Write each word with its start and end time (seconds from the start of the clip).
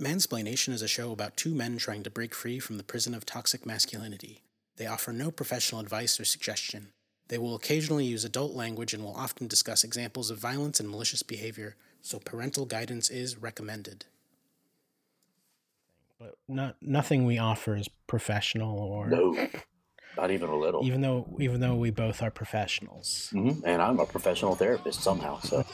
Mansplaination 0.00 0.74
is 0.74 0.82
a 0.82 0.88
show 0.88 1.10
about 1.10 1.36
two 1.36 1.54
men 1.54 1.78
trying 1.78 2.02
to 2.02 2.10
break 2.10 2.34
free 2.34 2.58
from 2.58 2.76
the 2.76 2.82
prison 2.84 3.14
of 3.14 3.24
toxic 3.24 3.64
masculinity. 3.64 4.42
They 4.76 4.86
offer 4.86 5.10
no 5.12 5.30
professional 5.30 5.80
advice 5.80 6.20
or 6.20 6.24
suggestion. 6.26 6.88
They 7.28 7.38
will 7.38 7.54
occasionally 7.54 8.04
use 8.04 8.24
adult 8.24 8.52
language 8.54 8.92
and 8.92 9.02
will 9.02 9.16
often 9.16 9.46
discuss 9.48 9.84
examples 9.84 10.30
of 10.30 10.36
violence 10.38 10.78
and 10.80 10.88
malicious 10.90 11.22
behavior, 11.22 11.76
so 12.02 12.18
parental 12.18 12.66
guidance 12.66 13.08
is 13.08 13.38
recommended. 13.38 14.04
But 16.18 16.36
not 16.46 16.76
nothing 16.82 17.24
we 17.24 17.38
offer 17.38 17.74
is 17.76 17.88
professional 18.06 18.78
or 18.78 19.08
No, 19.08 19.48
not 20.16 20.30
even 20.30 20.50
a 20.50 20.56
little. 20.56 20.84
even 20.84 21.00
though 21.00 21.26
even 21.40 21.60
though 21.60 21.74
we 21.74 21.90
both 21.90 22.22
are 22.22 22.30
professionals. 22.30 23.30
Mhm. 23.34 23.62
And 23.64 23.82
I'm 23.82 23.98
a 23.98 24.06
professional 24.06 24.54
therapist 24.54 25.02
somehow. 25.02 25.40
So 25.40 25.64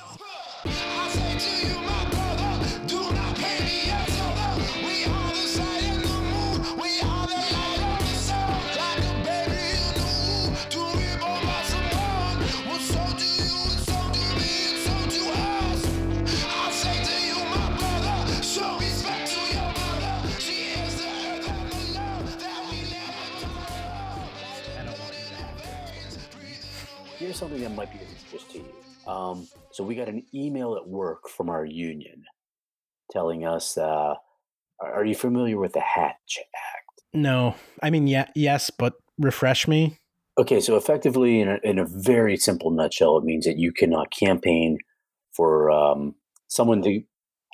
here's 27.33 27.39
something 27.39 27.63
that 27.63 27.75
might 27.75 27.91
be 27.91 27.97
of 27.97 28.11
interest 28.11 28.51
to 28.51 28.59
you. 28.59 29.11
Um, 29.11 29.49
so 29.71 29.83
we 29.83 29.95
got 29.95 30.09
an 30.09 30.23
email 30.35 30.77
at 30.77 30.87
work 30.87 31.31
from 31.31 31.49
our 31.49 31.65
union 31.65 32.25
telling 33.11 33.47
us, 33.47 33.79
uh, 33.79 34.15
are 34.83 35.05
you 35.05 35.15
familiar 35.15 35.59
with 35.59 35.73
the 35.73 35.81
Hatch 35.81 36.39
Act? 36.39 37.03
No, 37.15 37.55
I 37.83 37.89
mean 37.89 38.07
yeah, 38.07 38.27
yes, 38.35 38.69
but 38.69 38.95
refresh 39.19 39.67
me. 39.67 39.97
Okay, 40.37 40.61
so 40.61 40.77
effectively, 40.77 41.41
in 41.41 41.49
a, 41.49 41.59
in 41.63 41.79
a 41.79 41.87
very 41.87 42.37
simple 42.37 42.71
nutshell, 42.71 43.17
it 43.17 43.25
means 43.25 43.47
that 43.47 43.59
you 43.59 43.73
cannot 43.73 44.13
campaign 44.13 44.77
for 45.35 45.71
um, 45.71 46.15
someone 46.49 46.83
to 46.83 47.01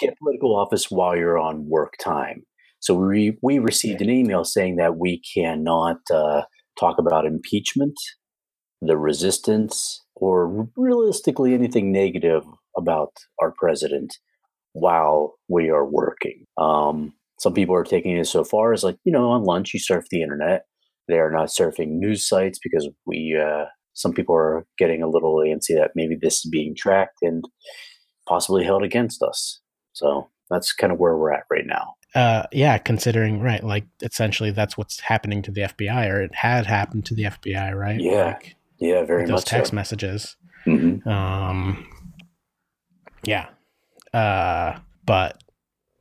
get 0.01 0.19
political 0.19 0.57
office 0.57 0.91
while 0.91 1.17
you're 1.17 1.39
on 1.39 1.69
work 1.69 1.95
time. 2.03 2.43
So 2.81 2.95
we 2.95 3.39
we 3.43 3.61
received 3.61 4.03
an 4.03 4.11
email 4.11 4.45
saying 4.45 4.77
that 4.77 4.97
we 4.97 5.23
cannot 5.35 5.99
uh, 6.13 6.43
talk 6.79 6.99
about 6.99 7.27
impeachment, 7.27 7.97
the 8.81 8.97
resistance, 8.97 10.05
or 10.15 10.69
realistically 10.77 11.55
anything 11.55 11.93
negative 11.93 12.45
about 12.77 13.13
our 13.41 13.53
president 13.59 14.17
while 14.73 15.35
we 15.49 15.71
are 15.71 15.87
working. 15.87 16.45
Um, 16.57 17.15
some 17.39 17.55
people 17.55 17.75
are 17.75 17.85
taking 17.85 18.17
it 18.17 18.27
so 18.27 18.45
far 18.45 18.73
as 18.73 18.85
like 18.85 18.97
you 19.05 19.13
know 19.13 19.31
on 19.31 19.45
lunch 19.45 19.73
you 19.73 19.81
surf 19.81 20.05
the 20.11 20.23
internet 20.23 20.65
they 21.07 21.19
are 21.19 21.31
not 21.31 21.49
surfing 21.49 21.99
news 21.99 22.29
sites 22.29 22.59
because 22.63 22.89
we 23.07 23.39
uh, 23.41 23.65
some 23.95 24.13
people 24.13 24.35
are 24.35 24.67
getting 24.77 25.03
a 25.03 25.09
little 25.09 25.37
antsy 25.37 25.75
that 25.75 25.93
maybe 25.95 26.17
this 26.21 26.45
is 26.45 26.51
being 26.51 26.75
tracked 26.77 27.19
and 27.23 27.45
possibly 28.29 28.65
held 28.65 28.83
against 28.83 29.23
us 29.23 29.61
so 29.93 30.29
that's 30.51 30.73
kind 30.73 30.93
of 30.93 30.99
where 30.99 31.17
we're 31.17 31.33
at 31.33 31.45
right 31.51 31.67
now 31.67 31.95
Uh, 32.15 32.45
yeah, 32.53 32.79
considering 32.79 33.43
right, 33.43 33.63
like 33.63 33.85
essentially 34.01 34.51
that's 34.51 34.79
what's 34.79 34.99
happening 35.01 35.43
to 35.43 35.51
the 35.51 35.61
FBI, 35.61 36.11
or 36.11 36.23
it 36.23 36.35
had 36.35 36.65
happened 36.65 37.05
to 37.05 37.15
the 37.15 37.25
FBI, 37.25 37.75
right? 37.75 38.01
Yeah, 38.01 38.25
like, 38.29 38.57
yeah 38.79 39.05
very 39.05 39.23
those 39.25 39.33
much 39.33 39.45
text 39.45 39.71
so. 39.71 39.75
messages. 39.77 40.37
Mhm. 40.67 41.07
Um, 41.07 41.87
yeah, 43.25 43.47
uh, 44.13 44.79
but 45.05 45.43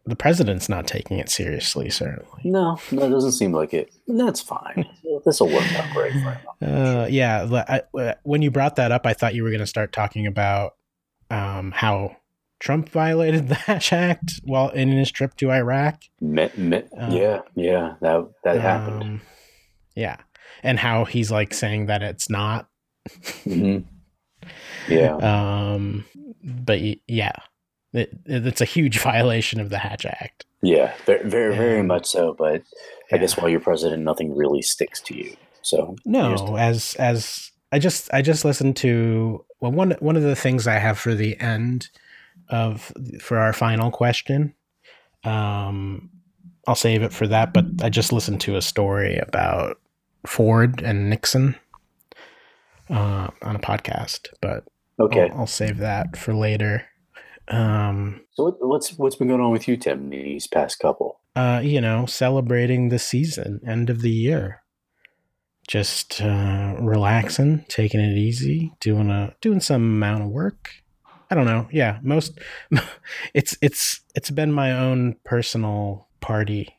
the 0.05 0.15
president's 0.15 0.69
not 0.69 0.87
taking 0.87 1.19
it 1.19 1.29
seriously, 1.29 1.89
certainly. 1.89 2.41
no 2.45 2.79
no 2.91 3.03
it 3.05 3.09
doesn't 3.09 3.33
seem 3.33 3.51
like 3.51 3.73
it 3.73 3.93
that's 4.07 4.39
fine 4.39 4.85
this 5.25 5.39
will 5.41 5.49
work 5.49 5.69
out 5.75 5.93
great 5.93 6.13
for 6.13 6.31
him 6.31 6.37
Uh, 6.61 7.07
yeah, 7.09 7.81
I, 7.97 8.15
when 8.23 8.41
you 8.41 8.49
brought 8.51 8.77
that 8.77 8.91
up, 8.91 9.05
I 9.05 9.13
thought 9.13 9.35
you 9.35 9.43
were 9.43 9.49
going 9.49 9.59
to 9.59 9.67
start 9.67 9.91
talking 9.91 10.25
about 10.25 10.73
um, 11.29 11.71
how 11.71 12.15
Trump 12.59 12.89
violated 12.89 13.47
the 13.49 13.55
Hatch 13.55 13.91
Act 13.93 14.39
while 14.43 14.69
in 14.69 14.89
his 14.89 15.11
trip 15.11 15.35
to 15.37 15.51
Iraq. 15.51 16.01
Me- 16.21 16.49
me- 16.57 16.83
Uh, 16.97 17.09
yeah 17.11 17.41
yeah 17.55 17.95
that 18.01 18.25
that 18.43 18.59
happened 18.61 19.03
Um, 19.03 19.21
yeah, 19.95 20.17
and 20.63 20.79
how 20.79 21.03
he's 21.05 21.31
like 21.31 21.53
saying 21.53 21.87
that 21.87 22.01
it's 22.01 22.29
not. 22.29 22.67
Mhm. 23.45 23.83
yeah 24.87 25.15
Um, 25.17 26.05
but 26.43 26.79
yeah, 27.07 27.33
it, 27.93 28.09
it's 28.25 28.61
a 28.61 28.65
huge 28.65 28.99
violation 29.11 29.59
of 29.59 29.69
the 29.69 29.77
Hatch 29.79 30.05
Act. 30.05 30.45
yeah 30.61 30.93
very 31.05 31.27
very, 31.29 31.55
very 31.55 31.83
much 31.83 32.05
so 32.07 32.33
but 32.37 32.61
i 33.11 33.15
Yeah. 33.15 33.17
guess 33.19 33.37
while 33.37 33.49
you're 33.49 33.59
president 33.59 34.03
nothing 34.03 34.35
really 34.35 34.61
sticks 34.61 34.99
to 35.01 35.15
you 35.15 35.35
so 35.61 35.95
No, 36.05 36.55
as 36.57 36.95
as 36.95 37.51
I 37.71 37.79
just 37.79 38.11
I 38.13 38.21
just 38.21 38.45
listened 38.45 38.77
to 38.77 39.43
well 39.59 39.71
one 39.71 39.91
one 39.99 40.15
of 40.15 40.23
the 40.23 40.35
things 40.35 40.65
I 40.67 40.75
have 40.79 40.97
for 40.97 41.13
the 41.15 41.37
end 41.39 41.89
of 42.49 42.93
for 43.19 43.37
our 43.37 43.51
final 43.53 43.91
question. 43.91 44.53
Um 45.23 46.09
I'll 46.67 46.75
save 46.75 47.01
it 47.01 47.13
for 47.13 47.27
that, 47.27 47.53
but 47.53 47.65
I 47.81 47.89
just 47.89 48.11
listened 48.11 48.41
to 48.41 48.55
a 48.57 48.61
story 48.61 49.17
about 49.17 49.79
Ford 50.25 50.81
and 50.81 51.09
Nixon 51.09 51.55
uh, 52.89 53.27
on 53.41 53.55
a 53.55 53.59
podcast, 53.59 54.27
but 54.41 54.63
okay 54.99 55.29
I'll, 55.29 55.39
I'll 55.41 55.47
save 55.47 55.77
that 55.77 56.17
for 56.17 56.33
later. 56.33 56.85
Um 57.49 58.21
So 58.33 58.45
what, 58.45 58.55
what's 58.59 58.97
what's 58.97 59.15
been 59.15 59.27
going 59.29 59.41
on 59.41 59.51
with 59.51 59.67
you, 59.67 59.77
Tim, 59.77 60.09
these 60.09 60.47
past 60.47 60.79
couple? 60.79 61.19
uh, 61.35 61.61
you 61.63 61.79
know, 61.79 62.05
celebrating 62.07 62.89
the 62.89 62.97
season, 62.99 63.61
end 63.65 63.89
of 63.91 64.01
the 64.01 64.09
year. 64.09 64.63
Just 65.67 66.21
uh, 66.21 66.75
relaxing, 66.79 67.63
taking 67.67 67.99
it 67.99 68.17
easy, 68.17 68.73
doing 68.79 69.09
a 69.11 69.35
doing 69.41 69.59
some 69.59 69.81
amount 69.83 70.23
of 70.23 70.29
work. 70.29 70.71
I 71.29 71.35
don't 71.35 71.45
know. 71.45 71.67
Yeah, 71.71 71.99
most 72.01 72.39
it's 73.33 73.57
it's 73.61 74.01
it's 74.15 74.31
been 74.31 74.51
my 74.51 74.71
own 74.71 75.17
personal 75.25 76.07
party. 76.21 76.73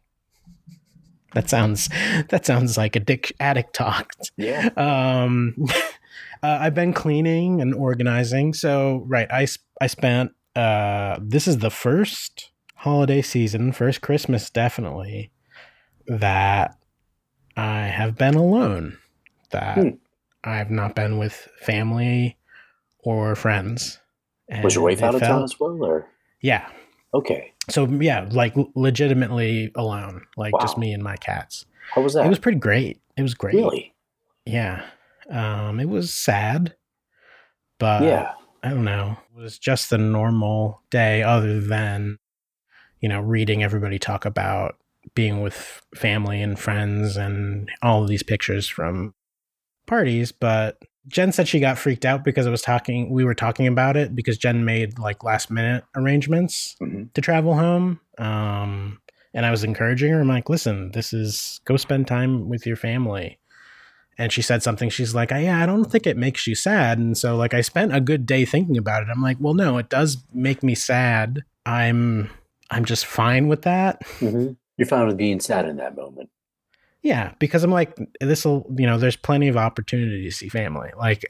That 1.34 1.48
sounds 1.50 1.88
that 2.30 2.46
sounds 2.46 2.76
like 2.78 2.94
addic- 2.94 3.32
addict 3.38 3.74
talk. 3.74 4.12
Yeah. 4.36 4.70
Um, 4.76 5.54
uh, 6.42 6.58
I've 6.60 6.74
been 6.74 6.92
cleaning 6.92 7.60
and 7.60 7.74
organizing. 7.74 8.54
So 8.54 9.04
right, 9.06 9.30
I, 9.30 9.46
I 9.80 9.86
spent 9.86 10.32
uh, 10.56 11.18
this 11.22 11.46
is 11.48 11.58
the 11.58 11.70
first 11.70 12.50
holiday 12.76 13.22
season, 13.22 13.72
first 13.72 14.00
Christmas 14.00 14.50
definitely 14.50 15.30
that 16.06 16.76
I 17.56 17.86
have 17.86 18.16
been 18.16 18.34
alone. 18.34 18.98
That 19.50 19.78
Hmm. 19.78 19.88
I 20.44 20.56
have 20.56 20.70
not 20.70 20.94
been 20.94 21.18
with 21.18 21.48
family 21.60 22.38
or 23.00 23.34
friends. 23.34 23.98
Was 24.62 24.74
your 24.74 24.84
wife 24.84 25.02
out 25.02 25.14
of 25.14 25.20
town 25.20 25.42
as 25.42 25.58
well, 25.60 25.82
or 25.84 26.08
Yeah. 26.40 26.68
okay? 27.12 27.52
So 27.68 27.84
yeah, 27.86 28.26
like 28.30 28.54
legitimately 28.74 29.72
alone, 29.74 30.22
like 30.36 30.54
just 30.60 30.78
me 30.78 30.92
and 30.92 31.02
my 31.02 31.16
cats. 31.16 31.66
How 31.92 32.00
was 32.02 32.14
that? 32.14 32.24
It 32.24 32.28
was 32.28 32.38
pretty 32.38 32.58
great. 32.58 33.00
It 33.16 33.22
was 33.22 33.34
great. 33.34 33.54
really, 33.56 33.94
Yeah. 34.46 34.84
Um, 35.30 35.80
it 35.80 35.88
was 35.88 36.12
sad, 36.12 36.74
but 37.78 38.02
yeah, 38.02 38.32
I 38.62 38.70
don't 38.70 38.84
know. 38.84 39.16
It 39.36 39.40
was 39.42 39.58
just 39.58 39.92
a 39.92 39.98
normal 39.98 40.82
day 40.90 41.22
other 41.22 41.60
than, 41.60 42.18
you 43.00 43.08
know, 43.08 43.20
reading 43.20 43.62
everybody 43.62 43.98
talk 43.98 44.24
about 44.24 44.76
being 45.14 45.40
with 45.40 45.82
family 45.94 46.42
and 46.42 46.58
friends 46.58 47.16
and 47.16 47.70
all 47.82 48.02
of 48.02 48.08
these 48.08 48.22
pictures 48.22 48.68
from 48.68 49.14
parties. 49.86 50.32
But 50.32 50.82
Jen 51.06 51.32
said 51.32 51.48
she 51.48 51.60
got 51.60 51.78
freaked 51.78 52.04
out 52.04 52.24
because 52.24 52.46
I 52.46 52.50
was 52.50 52.62
talking, 52.62 53.10
we 53.10 53.24
were 53.24 53.34
talking 53.34 53.66
about 53.66 53.96
it 53.96 54.14
because 54.14 54.36
Jen 54.36 54.64
made 54.64 54.98
like 54.98 55.24
last 55.24 55.50
minute 55.50 55.84
arrangements 55.96 56.76
Mhm. 56.82 57.12
to 57.14 57.20
travel 57.20 57.54
home. 57.54 58.00
Um, 58.18 59.00
and 59.32 59.46
I 59.46 59.50
was 59.50 59.64
encouraging 59.64 60.12
her. 60.12 60.20
I'm 60.20 60.28
like, 60.28 60.50
listen, 60.50 60.90
this 60.92 61.12
is 61.12 61.60
go 61.64 61.76
spend 61.76 62.06
time 62.06 62.48
with 62.48 62.66
your 62.66 62.76
family. 62.76 63.37
And 64.18 64.32
she 64.32 64.42
said 64.42 64.64
something. 64.64 64.90
She's 64.90 65.14
like, 65.14 65.30
yeah, 65.30 65.62
I 65.62 65.66
don't 65.66 65.84
think 65.84 66.06
it 66.06 66.16
makes 66.16 66.46
you 66.46 66.56
sad. 66.56 66.98
And 66.98 67.16
so, 67.16 67.36
like, 67.36 67.54
I 67.54 67.60
spent 67.60 67.94
a 67.94 68.00
good 68.00 68.26
day 68.26 68.44
thinking 68.44 68.76
about 68.76 69.04
it. 69.04 69.08
I'm 69.10 69.22
like, 69.22 69.36
well, 69.38 69.54
no, 69.54 69.78
it 69.78 69.88
does 69.88 70.18
make 70.34 70.62
me 70.64 70.74
sad. 70.74 71.44
I'm, 71.64 72.30
I'm 72.70 72.84
just 72.84 73.06
fine 73.06 73.46
with 73.46 73.62
that. 73.62 74.02
hmm 74.18 74.48
you're 74.76 74.86
fine 74.86 75.08
with 75.08 75.16
being 75.16 75.40
sad 75.40 75.66
in 75.66 75.76
that 75.76 75.96
moment. 75.96 76.30
Yeah, 77.02 77.32
because 77.38 77.64
I'm 77.64 77.70
like, 77.70 77.96
this 78.20 78.44
will, 78.44 78.64
you 78.76 78.86
know, 78.86 78.96
there's 78.96 79.16
plenty 79.16 79.48
of 79.48 79.56
opportunity 79.56 80.24
to 80.24 80.30
see 80.30 80.48
family. 80.48 80.90
Like, 80.96 81.24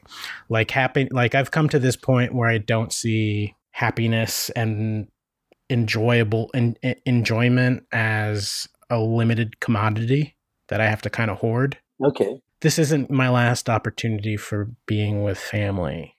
like 0.49 0.71
happy, 0.71 1.07
like 1.11 1.35
I've 1.35 1.51
come 1.51 1.67
to 1.69 1.79
this 1.79 1.95
point 1.95 2.33
where 2.33 2.49
I 2.49 2.59
don't 2.59 2.93
see 2.93 3.55
happiness 3.71 4.49
and 4.51 5.07
enjoyable 5.69 6.49
and 6.53 6.77
enjoyment 7.05 7.85
as 7.91 8.67
a 8.89 8.99
limited 8.99 9.59
commodity 9.59 10.35
that 10.67 10.81
I 10.81 10.89
have 10.89 11.01
to 11.03 11.09
kind 11.09 11.31
of 11.31 11.37
hoard. 11.37 11.77
Okay, 12.03 12.41
This 12.61 12.77
isn't 12.77 13.09
my 13.09 13.29
last 13.29 13.69
opportunity 13.69 14.35
for 14.35 14.69
being 14.85 15.23
with 15.23 15.37
family, 15.37 16.15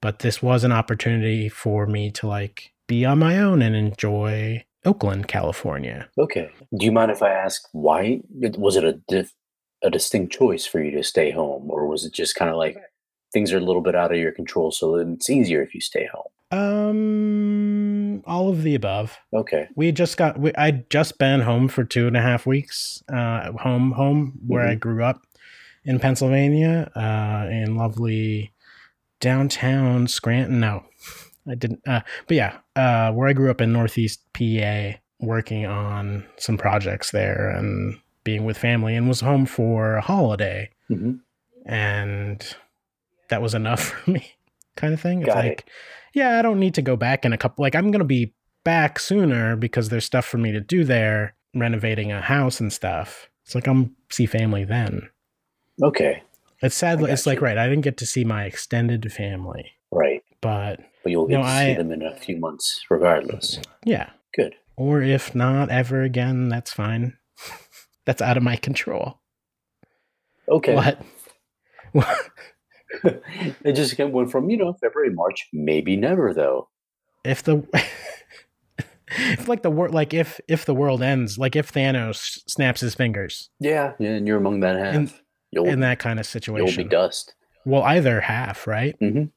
but 0.00 0.20
this 0.20 0.42
was 0.42 0.64
an 0.64 0.72
opportunity 0.72 1.50
for 1.50 1.86
me 1.86 2.10
to 2.12 2.26
like 2.26 2.72
be 2.86 3.04
on 3.04 3.18
my 3.18 3.38
own 3.38 3.60
and 3.60 3.76
enjoy 3.76 4.64
Oakland, 4.86 5.28
California. 5.28 6.08
Okay. 6.18 6.50
Do 6.78 6.86
you 6.86 6.92
mind 6.92 7.10
if 7.10 7.22
I 7.22 7.30
ask 7.30 7.68
why? 7.72 8.20
Was 8.56 8.76
it 8.76 8.84
a 8.84 9.00
dif- 9.08 9.34
a 9.82 9.90
distinct 9.90 10.32
choice 10.32 10.64
for 10.64 10.82
you 10.82 10.90
to 10.92 11.02
stay 11.02 11.30
home, 11.30 11.70
or 11.70 11.86
was 11.86 12.06
it 12.06 12.14
just 12.14 12.36
kind 12.36 12.50
of 12.50 12.56
like 12.56 12.78
things 13.32 13.52
are 13.52 13.58
a 13.58 13.60
little 13.60 13.82
bit 13.82 13.94
out 13.94 14.12
of 14.12 14.18
your 14.18 14.32
control, 14.32 14.70
so 14.70 14.94
it's 14.94 15.28
easier 15.28 15.60
if 15.60 15.74
you 15.74 15.82
stay 15.82 16.08
home? 16.10 16.30
Um, 16.52 18.22
all 18.26 18.48
of 18.48 18.62
the 18.62 18.74
above. 18.74 19.18
Okay. 19.34 19.68
We 19.74 19.92
just 19.92 20.16
got. 20.16 20.38
We, 20.38 20.54
I'd 20.54 20.88
just 20.88 21.18
been 21.18 21.40
home 21.40 21.68
for 21.68 21.84
two 21.84 22.06
and 22.06 22.16
a 22.16 22.22
half 22.22 22.46
weeks. 22.46 23.02
Uh, 23.12 23.52
home, 23.52 23.92
home 23.92 24.38
where 24.46 24.66
I 24.66 24.76
grew 24.76 25.04
up 25.04 25.25
in 25.86 25.98
Pennsylvania, 25.98 26.90
uh, 26.94 27.48
in 27.50 27.76
lovely 27.76 28.52
downtown 29.20 30.06
Scranton. 30.08 30.60
No, 30.60 30.84
I 31.48 31.54
didn't. 31.54 31.80
Uh, 31.86 32.00
but 32.26 32.36
yeah, 32.36 32.58
uh, 32.74 33.12
where 33.12 33.28
I 33.28 33.32
grew 33.32 33.50
up 33.50 33.60
in 33.60 33.72
Northeast 33.72 34.20
PA, 34.34 34.98
working 35.20 35.64
on 35.64 36.26
some 36.36 36.58
projects 36.58 37.10
there 37.12 37.48
and 37.50 37.98
being 38.24 38.44
with 38.44 38.58
family, 38.58 38.94
and 38.96 39.08
was 39.08 39.20
home 39.20 39.46
for 39.46 39.94
a 39.96 40.00
holiday, 40.02 40.70
hmm 40.88 41.14
and 41.64 42.54
that 43.28 43.42
was 43.42 43.54
enough 43.54 43.80
for 44.04 44.10
me, 44.10 44.34
kind 44.76 44.94
of 44.94 45.00
thing. 45.00 45.20
It's 45.22 45.26
Got 45.34 45.44
it. 45.44 45.48
like, 45.48 45.70
yeah, 46.14 46.38
I 46.38 46.42
don't 46.42 46.60
need 46.60 46.74
to 46.74 46.82
go 46.82 46.96
back 46.96 47.24
in 47.24 47.32
a 47.32 47.38
couple. 47.38 47.62
Like, 47.62 47.74
I'm 47.74 47.90
gonna 47.90 48.04
be 48.04 48.34
back 48.64 48.98
sooner 48.98 49.56
because 49.56 49.88
there's 49.88 50.04
stuff 50.04 50.24
for 50.24 50.38
me 50.38 50.52
to 50.52 50.60
do 50.60 50.84
there, 50.84 51.34
renovating 51.54 52.12
a 52.12 52.20
house 52.20 52.60
and 52.60 52.72
stuff. 52.72 53.28
It's 53.44 53.54
like 53.54 53.66
I'm 53.68 53.94
see 54.10 54.26
family 54.26 54.64
then. 54.64 55.08
Okay. 55.82 56.22
It's 56.62 56.74
sad. 56.74 57.00
It's 57.02 57.10
It's 57.10 57.26
like 57.26 57.40
right. 57.40 57.58
I 57.58 57.68
didn't 57.68 57.84
get 57.84 57.96
to 57.98 58.06
see 58.06 58.24
my 58.24 58.44
extended 58.44 59.12
family, 59.12 59.72
Right. 59.92 60.22
but 60.40 60.80
But 61.02 61.12
you'll 61.12 61.26
get 61.26 61.36
No, 61.38 61.42
to 61.42 61.48
I- 61.48 61.66
see 61.72 61.74
them 61.76 61.92
in 61.92 62.02
a 62.02 62.16
few 62.16 62.38
months, 62.38 62.80
regardless. 62.90 63.60
yeah. 63.84 64.10
Good. 64.34 64.54
Or 64.76 65.00
if 65.02 65.34
not 65.34 65.70
ever 65.70 66.02
again, 66.02 66.48
that's 66.48 66.72
fine. 66.72 67.16
that's 68.06 68.22
out 68.22 68.36
of 68.36 68.42
my 68.42 68.56
control. 68.56 69.20
Okay. 70.48 70.74
What? 70.74 71.00
What? 71.92 72.30
it 73.64 73.72
just 73.72 73.98
went 73.98 74.30
from 74.30 74.48
you 74.50 74.56
know 74.56 74.72
February, 74.74 75.10
March, 75.12 75.48
maybe 75.52 75.96
never 75.96 76.32
though. 76.34 76.68
if 77.24 77.42
the 77.42 77.62
if 79.08 79.48
like 79.48 79.62
the 79.62 79.70
world 79.70 79.94
like 79.94 80.12
if 80.14 80.40
if 80.48 80.64
the 80.64 80.74
world 80.74 81.02
ends 81.02 81.38
like 81.38 81.56
if 81.56 81.72
Thanos 81.72 82.38
snaps 82.48 82.80
his 82.80 82.94
fingers 82.94 83.50
Yeah. 83.60 83.92
Yeah, 83.98 84.10
and 84.10 84.26
you're 84.26 84.36
among 84.38 84.60
that 84.60 84.76
half. 84.76 84.94
In- 84.94 85.10
you'll 85.50 85.66
in 85.66 85.80
that 85.80 85.98
kind 85.98 86.18
of 86.20 86.26
situation. 86.26 86.66
you'll 86.68 86.84
be 86.84 86.90
dust. 86.90 87.34
well, 87.64 87.82
either 87.82 88.20
half, 88.20 88.66
right? 88.66 88.98
Mhm. 89.00 89.30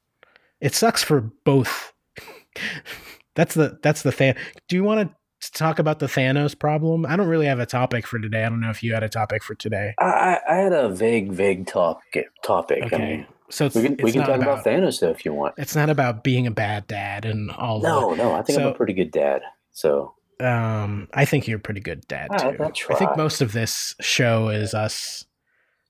It 0.62 0.74
sucks 0.76 1.04
for 1.04 1.22
both. 1.46 1.94
that's 3.36 3.56
the 3.56 3.80
that's 3.82 4.02
the 4.02 4.12
Than. 4.12 4.36
Do 4.68 4.76
you 4.76 4.84
want 4.84 5.12
to 5.42 5.52
talk 5.54 5.80
about 5.80 6.00
the 6.00 6.08
Thanos 6.08 6.58
problem? 6.58 7.06
I 7.06 7.16
don't 7.16 7.28
really 7.28 7.46
have 7.46 7.60
a 7.60 7.66
topic 7.66 8.06
for 8.06 8.20
today. 8.20 8.44
I 8.44 8.50
don't 8.50 8.60
know 8.60 8.70
if 8.70 8.84
you 8.84 8.94
had 8.94 9.04
a 9.04 9.10
topic 9.10 9.44
for 9.44 9.56
today. 9.56 9.94
I, 10.00 10.06
I 10.06 10.40
I 10.50 10.56
had 10.58 10.74
a 10.74 10.90
vague, 10.90 11.32
vague 11.32 11.68
topic. 11.68 12.28
Topic. 12.44 12.84
I 12.84 12.86
Okay, 12.88 12.98
mean, 12.98 13.28
so 13.50 13.66
it's, 13.68 13.76
we 13.76 13.84
can 13.84 13.98
we 14.04 14.12
can 14.12 14.22
talk 14.22 14.36
about, 14.42 14.60
about, 14.62 14.66
Thanos 14.66 15.00
though 15.00 15.12
if 15.12 15.24
you 15.24 15.34
want. 15.34 15.56
it's 15.58 15.76
not 15.76 15.90
about 15.90 16.24
being 16.24 16.46
a 16.48 16.52
bad 16.52 16.88
dad 16.88 17.24
and 17.26 17.52
all. 17.52 17.80
No, 17.82 18.14
no, 18.14 18.34
I 18.34 18.42
think 18.42 18.60
I'm 18.60 18.68
a 18.68 18.74
pretty 18.74 18.94
good 18.94 19.12
dad. 19.12 19.42
So 19.72 20.14
um, 20.42 21.08
I 21.14 21.24
think 21.26 21.48
you're 21.48 21.58
a 21.58 21.62
pretty 21.62 21.82
good 21.82 22.06
dad 22.08 22.30
too. 22.38 22.58
I'll 22.60 22.72
I 22.90 22.96
think 22.96 23.16
most 23.16 23.40
of 23.42 23.54
this 23.54 23.96
show 24.02 24.50
is 24.50 24.74
us 24.74 25.26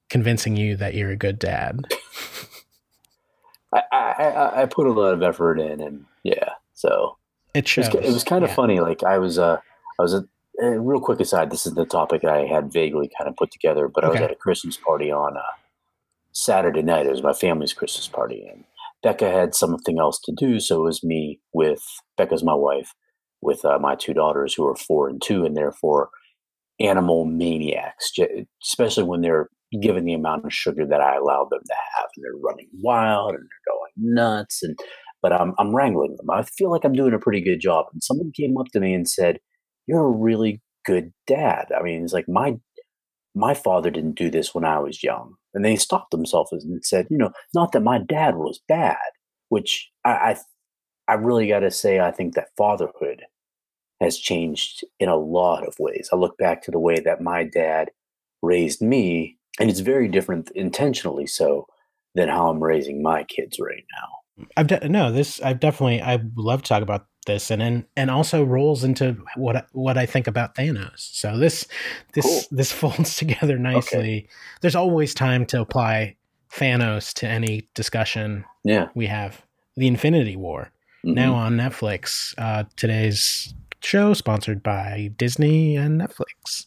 convincing 0.10 0.56
you 0.56 0.76
that 0.78 0.94
you're 0.96 1.12
a 1.12 1.18
good 1.18 1.40
dad. 1.40 1.82
I, 3.74 3.82
I 3.92 4.62
I 4.62 4.66
put 4.66 4.88
a 4.88 4.92
lot 4.92 5.14
of 5.14 5.22
effort 5.22 5.60
in, 5.60 5.80
and 5.80 6.06
yeah, 6.24 6.54
so 6.74 7.18
It 7.54 7.66
it 7.78 7.78
was, 7.78 7.88
it 7.88 8.14
was 8.14 8.24
kind 8.24 8.44
of 8.44 8.50
yeah. 8.50 8.56
funny. 8.56 8.80
Like 8.80 9.04
I 9.04 9.18
was 9.20 9.38
uh 9.38 9.58
I 10.00 10.02
was 10.02 10.14
a 10.14 10.26
real 10.60 11.00
quick 11.00 11.20
aside. 11.20 11.52
This 11.52 11.66
is 11.66 11.74
the 11.74 11.86
topic 11.86 12.24
I 12.24 12.46
had 12.46 12.72
vaguely 12.72 13.10
kind 13.18 13.30
of 13.30 13.36
put 13.36 13.52
together, 13.52 13.88
but 13.88 14.04
I 14.04 14.10
was 14.10 14.22
at 14.22 14.32
a 14.32 14.36
Christmas 14.36 14.78
party 14.78 15.12
on 15.12 15.38
uh, 15.38 15.42
Saturday 16.32 16.82
night. 16.82 17.06
It 17.06 17.12
was 17.12 17.24
my 17.24 17.34
family's 17.34 17.74
Christmas 17.74 18.08
party, 18.08 18.46
and 18.46 18.64
Becca 19.04 19.30
had 19.30 19.56
something 19.56 20.00
else 20.00 20.20
to 20.22 20.32
do, 20.32 20.60
so 20.60 20.80
it 20.80 20.84
was 20.84 21.04
me 21.04 21.40
with 21.54 21.84
Becca's 22.18 22.44
my 22.44 22.56
wife 22.56 22.94
with 23.42 23.64
uh, 23.64 23.80
my 23.80 23.96
two 23.96 24.14
daughters 24.14 24.54
who 24.54 24.68
are 24.68 24.76
four 24.76 25.08
and 25.08 25.22
two, 25.22 25.46
and 25.46 25.56
therefore 25.56 26.10
animal 26.80 27.26
maniacs, 27.26 28.12
especially 28.64 29.04
when 29.04 29.22
they're 29.22 29.50
given 29.82 30.06
the 30.06 30.14
amount 30.14 30.46
of 30.46 30.54
sugar 30.54 30.86
that 30.86 31.02
I 31.02 31.16
allow 31.18 31.48
them 31.50 31.62
to 31.66 31.76
have, 31.98 32.10
and 32.16 32.24
they're 32.24 32.42
running 32.42 32.70
wild 32.82 33.32
and 33.36 33.40
they're 33.44 33.74
going 33.74 34.16
nuts, 34.16 34.64
and 34.64 34.78
but 35.22 35.34
I'm 35.34 35.54
I'm 35.60 35.76
wrangling 35.76 36.16
them. 36.18 36.30
I 36.30 36.44
feel 36.44 36.72
like 36.72 36.84
I'm 36.84 36.94
doing 36.94 37.14
a 37.14 37.20
pretty 37.20 37.42
good 37.42 37.60
job. 37.62 37.88
And 37.94 38.04
someone 38.04 38.32
came 38.36 38.58
up 38.58 38.68
to 38.74 38.80
me 38.80 38.94
and 38.94 39.08
said, 39.10 39.40
"You're 39.88 40.06
a 40.06 40.18
really 40.18 40.62
good 40.86 41.12
dad." 41.28 41.68
I 41.78 41.84
mean, 41.84 42.04
it's 42.04 42.14
like 42.14 42.30
my 42.30 42.58
my 43.36 43.54
father 43.54 43.92
didn't 43.92 44.18
do 44.18 44.30
this 44.30 44.56
when 44.56 44.66
I 44.66 44.80
was 44.80 45.04
young, 45.04 45.36
and 45.54 45.64
they 45.66 45.76
stopped 45.76 46.12
themselves 46.12 46.52
and 46.54 46.84
said, 46.86 47.08
"You 47.10 47.18
know, 47.18 47.32
not 47.54 47.72
that 47.74 47.84
my 47.84 48.00
dad 48.00 48.36
was 48.38 48.62
bad," 48.68 48.98
which 49.50 49.90
I 50.06 50.12
I, 50.12 51.14
I 51.14 51.16
really 51.16 51.48
got 51.48 51.62
to 51.62 51.72
say, 51.72 52.00
I 52.00 52.12
think 52.12 52.36
that 52.36 52.50
fatherhood 52.58 53.24
has 54.02 54.18
changed 54.20 54.86
in 55.00 55.10
a 55.10 55.18
lot 55.18 55.68
of 55.68 55.76
ways. 55.80 56.10
I 56.14 56.18
look 56.18 56.38
back 56.38 56.64
to 56.64 56.72
the 56.72 56.80
way 56.80 57.00
that 57.02 57.22
my 57.22 57.44
dad 57.46 57.92
raised 58.44 58.82
me, 58.82 59.39
and 59.60 59.70
it's 59.70 59.80
very 59.82 60.08
different, 60.08 60.50
intentionally 60.52 61.28
so, 61.28 61.68
than 62.16 62.30
how 62.30 62.50
I'm 62.50 62.64
raising 62.64 63.04
my 63.04 63.24
kids 63.24 63.60
right 63.60 63.84
now. 64.00 64.46
I've 64.58 64.68
de- 64.68 64.88
no 64.90 65.12
this. 65.12 65.42
I've 65.42 65.60
definitely. 65.60 66.02
I 66.02 66.20
love 66.36 66.64
to 66.64 66.70
talk 66.70 66.82
about 66.82 67.06
this, 67.26 67.52
and 67.52 67.62
and 67.62 67.86
and 67.98 68.10
also 68.10 68.44
rolls 68.44 68.84
into 68.86 69.18
what 69.36 69.56
I- 69.58 69.66
what 69.74 69.98
I 69.98 70.06
think 70.06 70.28
about 70.28 70.56
Thanos. 70.56 70.92
So 70.98 71.38
this 71.38 71.68
this 72.14 72.26
Cool. 72.26 72.58
this 72.58 72.72
folds 72.82 73.16
together 73.18 73.58
nicely. 73.60 74.30
There's 74.62 74.76
always 74.76 75.14
time 75.14 75.46
to 75.48 75.60
apply 75.62 76.16
Thanos 76.52 77.14
to 77.16 77.28
any 77.28 77.68
discussion 77.76 78.46
Yeah. 78.64 78.88
we 78.96 79.08
have. 79.08 79.46
The 79.76 79.88
Infinity 79.88 80.36
War 80.38 80.72
Mhm. 81.06 81.14
now 81.16 81.34
on 81.36 81.58
Netflix. 81.58 82.34
Uh, 82.38 82.64
today's 82.78 83.54
show 83.82 84.14
sponsored 84.14 84.64
by 84.64 85.12
Disney 85.18 85.76
and 85.76 86.00
Netflix. 86.02 86.66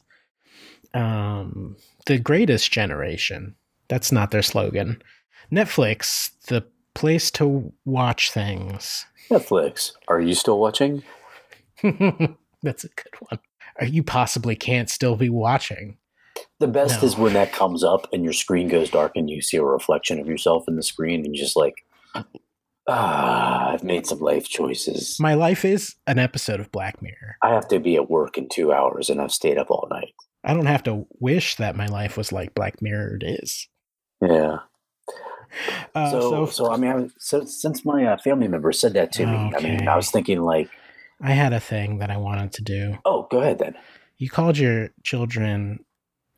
Um, 0.94 1.76
the 2.06 2.18
greatest 2.18 2.70
generation. 2.72 3.54
That's 3.88 4.10
not 4.12 4.30
their 4.30 4.42
slogan. 4.42 5.02
Netflix, 5.50 6.30
the 6.48 6.64
place 6.94 7.30
to 7.32 7.72
watch 7.84 8.30
things. 8.30 9.06
Netflix. 9.30 9.92
Are 10.08 10.20
you 10.20 10.34
still 10.34 10.58
watching? 10.58 11.02
That's 11.82 12.84
a 12.84 12.88
good 12.88 13.14
one. 13.28 13.38
Or 13.80 13.86
you 13.86 14.02
possibly 14.02 14.54
can't 14.56 14.90
still 14.90 15.16
be 15.16 15.28
watching. 15.28 15.96
The 16.60 16.68
best 16.68 17.02
No. 17.02 17.06
is 17.08 17.16
when 17.16 17.32
that 17.34 17.52
comes 17.52 17.82
up 17.82 18.06
and 18.12 18.22
your 18.24 18.32
screen 18.32 18.68
goes 18.68 18.90
dark 18.90 19.12
and 19.16 19.28
you 19.28 19.40
see 19.42 19.56
a 19.56 19.64
reflection 19.64 20.18
of 20.20 20.26
yourself 20.26 20.64
in 20.68 20.76
the 20.76 20.82
screen 20.82 21.24
and 21.24 21.34
you're 21.34 21.44
just 21.44 21.56
like, 21.56 21.74
ah, 22.88 23.70
I've 23.72 23.84
made 23.84 24.06
some 24.06 24.20
life 24.20 24.48
choices. 24.48 25.18
My 25.20 25.34
life 25.34 25.64
is 25.64 25.94
an 26.06 26.18
episode 26.18 26.60
of 26.60 26.70
Black 26.72 27.00
Mirror. 27.02 27.36
I 27.42 27.50
have 27.50 27.68
to 27.68 27.78
be 27.80 27.96
at 27.96 28.10
work 28.10 28.38
in 28.38 28.48
two 28.48 28.72
hours 28.72 29.10
and 29.10 29.20
I've 29.20 29.32
stayed 29.32 29.58
up 29.58 29.70
all 29.70 29.88
night. 29.90 30.14
I 30.44 30.54
don't 30.54 30.66
have 30.66 30.82
to 30.84 31.06
wish 31.20 31.56
that 31.56 31.76
my 31.76 31.86
life 31.86 32.16
was 32.16 32.32
like 32.32 32.54
Black 32.54 32.82
Mirror 32.82 33.18
it 33.20 33.42
is. 33.42 33.68
Yeah. 34.20 34.58
Uh, 35.94 36.10
so, 36.10 36.46
so, 36.46 36.72
I 36.72 36.76
mean, 36.76 36.90
I 36.90 37.08
so 37.18 37.44
since 37.44 37.84
my 37.84 38.04
uh, 38.06 38.16
family 38.16 38.48
member 38.48 38.72
said 38.72 38.94
that 38.94 39.12
to 39.12 39.26
me, 39.26 39.52
I 39.56 39.60
mean, 39.60 39.86
I 39.86 39.96
was 39.96 40.10
thinking 40.10 40.40
like, 40.40 40.70
I 41.20 41.32
had 41.32 41.52
a 41.52 41.60
thing 41.60 41.98
that 41.98 42.10
I 42.10 42.16
wanted 42.16 42.52
to 42.52 42.62
do. 42.62 42.98
oh, 43.04 43.28
go 43.30 43.40
ahead 43.40 43.58
then. 43.58 43.74
You 44.16 44.30
called 44.30 44.56
your 44.56 44.90
children 45.02 45.84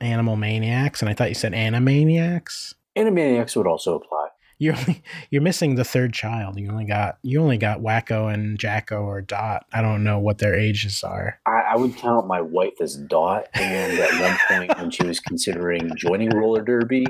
animal 0.01 0.37
maniacs, 0.37 1.01
and 1.01 1.09
I 1.09 1.15
thought 1.15 1.29
you 1.29 1.35
said 1.35 1.53
animaniacs. 1.53 2.75
Animaniacs 2.97 3.57
would 3.57 3.67
also 3.67 3.95
apply. 3.95 4.14
You're 4.59 4.77
only, 4.77 5.03
you're 5.31 5.43
missing 5.43 5.75
the 5.75 5.85
third 5.85 6.13
child. 6.13 6.59
You 6.59 6.71
only 6.71 6.85
got 6.85 7.19
you 7.23 7.41
only 7.41 7.59
got 7.59 7.81
Wakko 7.81 8.33
and 8.33 8.59
Yakko 8.59 9.03
or 9.03 9.21
Dot. 9.21 9.67
I 9.73 9.83
don't 9.83 10.05
know 10.05 10.19
what 10.19 10.39
their 10.39 10.55
ages 10.55 11.03
are. 11.03 11.41
I, 11.47 11.63
I 11.73 11.77
would 11.77 11.97
count 11.97 12.27
my 12.27 12.41
wife 12.41 12.81
as 12.81 12.97
Dot, 12.97 13.49
and 13.55 13.99
at 13.99 14.21
one 14.21 14.39
point 14.49 14.79
when 14.79 14.91
she 14.91 15.05
was 15.05 15.21
considering 15.21 15.91
joining 15.97 16.31
roller 16.31 16.63
derby, 16.63 17.07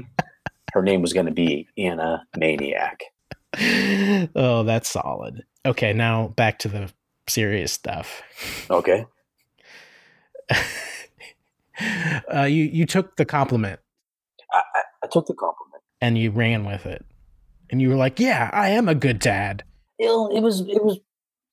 her 0.73 0.83
name 0.83 1.03
was 1.03 1.13
going 1.13 1.27
to 1.27 1.33
be 1.33 1.69
Anna 1.77 2.27
Maniac. 2.37 3.03
oh, 4.35 4.63
that's 4.65 4.89
solid. 4.89 5.45
Okay, 5.67 5.93
now 5.93 6.29
back 6.29 6.59
to 6.61 6.69
the 6.69 6.93
serious 7.29 7.73
stuff. 7.73 8.23
Okay. 8.71 9.07
uh, 12.35 12.43
you 12.43 12.65
you 12.65 12.85
took 12.87 13.17
the 13.17 13.25
compliment 13.25 13.81
I, 14.53 14.59
I, 14.59 14.83
I 15.05 15.07
took 15.11 15.27
the 15.27 15.35
compliment. 15.35 15.83
and 16.01 16.19
you 16.19 16.31
ran 16.31 16.65
with 16.65 16.87
it, 16.87 17.05
and 17.71 17.81
you 17.81 17.89
were 17.89 17.97
like, 17.97 18.21
"Yeah, 18.21 18.51
I 18.53 18.71
am 18.71 18.89
a 18.89 18.95
good 18.95 19.19
dad." 19.19 19.65
It, 19.99 20.07
it 20.09 20.43
was, 20.43 20.61
it 20.63 20.83
was, 20.85 20.97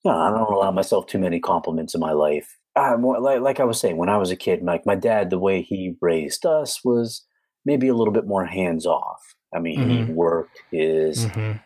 you 0.03 0.12
know, 0.12 0.18
I 0.18 0.30
don't 0.32 0.51
allow 0.51 0.72
myself 0.72 1.06
too 1.08 1.20
many 1.20 1.39
compliments 1.39 1.94
in 1.94 2.01
my 2.01 2.12
life. 2.12 2.58
Uh, 2.75 2.98
more, 2.98 3.20
like, 3.20 3.41
like 3.41 3.60
I 3.60 3.65
was 3.65 3.80
saying, 3.80 3.98
when 3.98 4.10
I 4.10 4.18
was 4.18 4.32
a 4.32 4.36
kid, 4.36 4.63
like 4.63 4.86
my 4.86 4.96
dad, 4.96 5.30
the 5.30 5.39
way 5.39 5.62
he 5.62 5.96
raised 6.01 6.46
us 6.46 6.84
was 6.84 7.25
maybe 7.65 7.88
a 7.88 7.94
little 7.94 8.13
bit 8.13 8.25
more 8.27 8.46
hands 8.46 8.86
off. 8.86 9.20
I 9.53 9.60
mean, 9.60 9.89
he 9.89 10.03
Mhm. 10.06 10.08
worked 10.08 10.58
his 10.72 11.25
Mhm. 11.25 11.60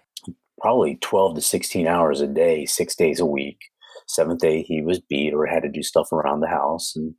probably 0.60 0.98
12 1.02 1.36
to 1.36 1.42
16 1.42 1.88
hours 1.88 2.22
a 2.22 2.28
day, 2.28 2.66
six 2.66 2.96
days 2.96 3.20
a 3.20 3.26
week. 3.26 3.60
seventh 4.08 4.40
day 4.42 4.62
he 4.62 4.82
was 4.84 5.00
beat 5.00 5.34
or 5.34 5.46
had 5.48 5.64
to 5.64 5.70
do 5.70 5.82
stuff 5.82 6.12
around 6.12 6.42
the 6.42 6.48
house, 6.48 6.96
and 6.96 7.16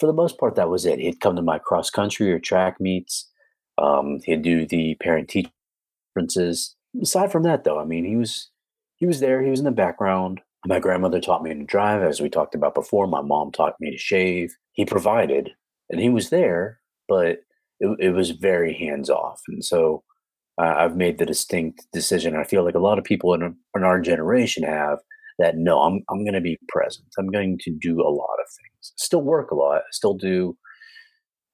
for 0.00 0.06
the 0.06 0.12
most 0.12 0.38
part 0.38 0.54
that 0.56 0.68
was 0.70 0.86
it. 0.86 0.98
He'd 1.00 1.20
come 1.20 1.36
to 1.36 1.42
my 1.42 1.58
cross 1.58 1.90
country 1.90 2.30
or 2.32 2.38
track 2.38 2.80
meets. 2.80 3.30
Um, 3.78 4.20
he'd 4.24 4.42
do 4.42 4.66
the 4.66 4.96
parent 5.00 5.28
teacher 5.28 5.50
conferences. 6.14 6.76
Aside 7.00 7.32
from 7.32 7.42
that, 7.44 7.64
though, 7.64 7.78
I 7.78 7.84
mean, 7.84 8.04
he 8.04 8.16
was 8.16 8.50
he 8.96 9.06
was 9.06 9.20
there. 9.20 9.42
He 9.42 9.50
was 9.50 9.58
in 9.58 9.64
the 9.64 9.72
background. 9.72 10.40
My 10.66 10.78
grandmother 10.78 11.20
taught 11.20 11.42
me 11.42 11.52
to 11.52 11.64
drive, 11.64 12.02
as 12.02 12.20
we 12.20 12.30
talked 12.30 12.54
about 12.54 12.74
before. 12.74 13.06
My 13.06 13.20
mom 13.20 13.52
taught 13.52 13.74
me 13.80 13.90
to 13.90 13.98
shave. 13.98 14.56
He 14.72 14.84
provided, 14.84 15.50
and 15.90 16.00
he 16.00 16.08
was 16.08 16.30
there, 16.30 16.80
but 17.08 17.40
it, 17.80 17.98
it 17.98 18.10
was 18.10 18.30
very 18.30 18.72
hands 18.74 19.10
off. 19.10 19.40
And 19.48 19.64
so 19.64 20.02
uh, 20.56 20.74
I've 20.78 20.96
made 20.96 21.18
the 21.18 21.26
distinct 21.26 21.86
decision. 21.92 22.36
I 22.36 22.44
feel 22.44 22.64
like 22.64 22.74
a 22.74 22.80
lot 22.80 22.98
of 22.98 23.04
people 23.04 23.34
in, 23.34 23.42
in 23.42 23.82
our 23.82 24.00
generation 24.00 24.62
have 24.62 24.98
that. 25.38 25.56
No, 25.56 25.80
I'm 25.80 26.02
I'm 26.08 26.24
going 26.24 26.34
to 26.34 26.40
be 26.40 26.58
present. 26.68 27.08
I'm 27.18 27.30
going 27.30 27.58
to 27.62 27.76
do 27.78 28.00
a 28.00 28.08
lot 28.08 28.38
of 28.40 28.46
things. 28.46 28.92
Still 28.96 29.22
work 29.22 29.50
a 29.50 29.56
lot. 29.56 29.82
Still 29.90 30.14
do 30.14 30.56